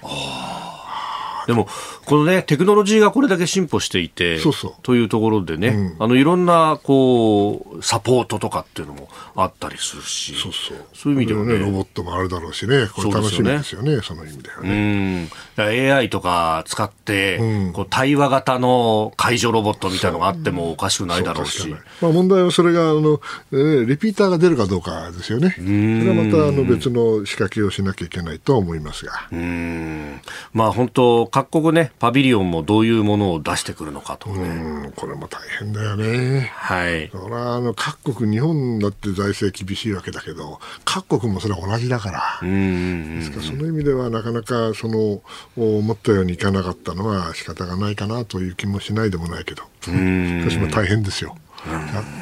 [1.45, 1.67] でも、
[2.05, 10.85] このね、テクノロジーがこれだけ進歩していて、そうそうというところでね、うん、あの、いろんな、こう、サポートとかっていうのもあったりするし、そうそう。
[10.93, 11.57] そういう意味ではね。
[11.57, 15.29] ロボットもあるだろうしね、これ楽しみですよね、そ、ね、の意味ではね。
[15.57, 15.93] うん。
[15.95, 21.69] AI とか使って、うん、こう対話型の解除ロボットみたいなのがあってもおかしくないだろうし。
[21.69, 25.55] うまあ問題はそれが、あの、えー、リピーターが出るかどうかですよね。
[25.55, 29.27] それはまた、あの、別の仕掛けをしなきゃいけないと思いますが。
[29.31, 30.21] うん。
[30.53, 34.43] まあ本当、各国ね、パビリオンもどういうものを出してくるのかとね。
[34.43, 36.51] うん、これも大変だよね。
[36.53, 37.09] はい。
[37.09, 42.39] それはあの各国、日本だって財政厳しいわけだけど、各国もそれは同じだから。
[42.41, 45.21] うんですからその意味ではなかなかその
[45.55, 51.37] 思ったようにいかなかったのは仕方がないかなという気もしないでもないけど、私も大変ですよ。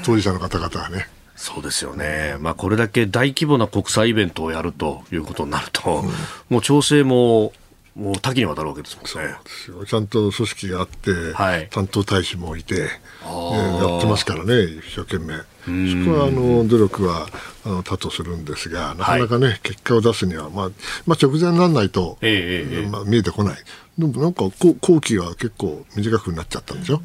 [0.03, 1.07] 当事者の方々はね。
[1.41, 6.11] そうですよね、まあ、これだけ大規模な国際イベントをやるということになると、うん、
[6.49, 7.51] もう調整も
[7.93, 9.35] もう多岐にわたるわけですもんね。
[9.85, 12.87] ちゃんと組織があって、はい、担当大使もいて、
[13.23, 15.35] えー、やってますからね、一生懸命。
[15.61, 17.27] そこはあの努力は
[17.65, 20.69] あの多とするんですが、なかなかね、はい、結果を出すには、まあ
[21.05, 23.57] まあ、直前にならないと、えー、まあ、見えてこない。
[23.97, 27.01] でもなんか工期は結構短くなっちゃったんでしょ？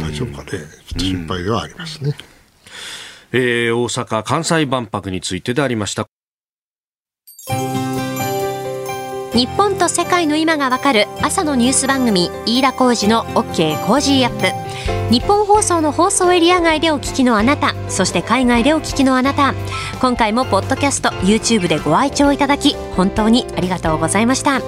[0.00, 0.60] 大丈夫かね、ちょっ
[0.94, 2.16] と心配ではありますね。
[3.32, 6.08] えー、大阪・関西万博についてでありました。
[9.34, 15.12] 日本と世界の今がわかる朝のニュース番組飯田浩司の OK Cozy Up。
[15.12, 19.52] ニッポン放送の放送エリア外でお聞きのあなたそして海外でお聞きのあなた。
[20.00, 24.60] 今回もポッドキャスト YouTube でご愛聴いただき本当にありがとうございました。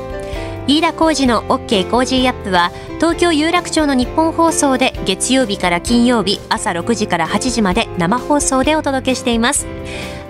[0.68, 9.64] 飯田浩二の OK コージーアップは東京有楽町のニッポン放送で月曜日から金曜日朝6時から8時まで生放送でお届けしています。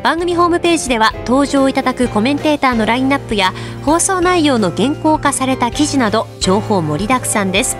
[0.03, 7.79] 番組ホームページでは登場いただくコメンテーターのラインナップや放送内容の原稿化された記事など情報盛りだくさんです。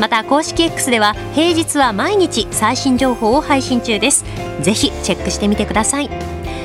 [0.00, 4.24] また公式 X では平日は毎日最新情報を配信中です。
[4.60, 6.10] ぜひチェックしてみてください。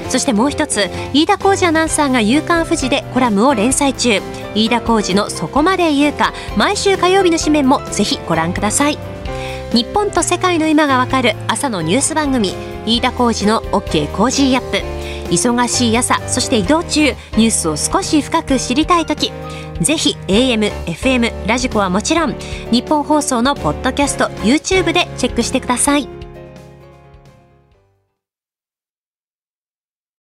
[0.09, 4.21] そしてもう一つ飯田浩司アナウンサーが「夕刊フジ」でコラムを連載中。
[4.53, 8.99] 飯田浩司の「そこまで言うか」毎週火曜日の紙面もぜひご覧ください。
[9.71, 12.53] 日本と世界の今がわかる朝のニュース番組
[12.85, 15.03] 飯田浩二の OK コージーアップ。
[15.31, 19.31] 忙しい朝そして移動中ニュースを少し深く知りたい時。
[19.83, 22.35] ぜひ AM、FM、ラジコはもちろん
[22.71, 26.22] ニッポン放送のポッドキャスト YouTube でチェックしてください。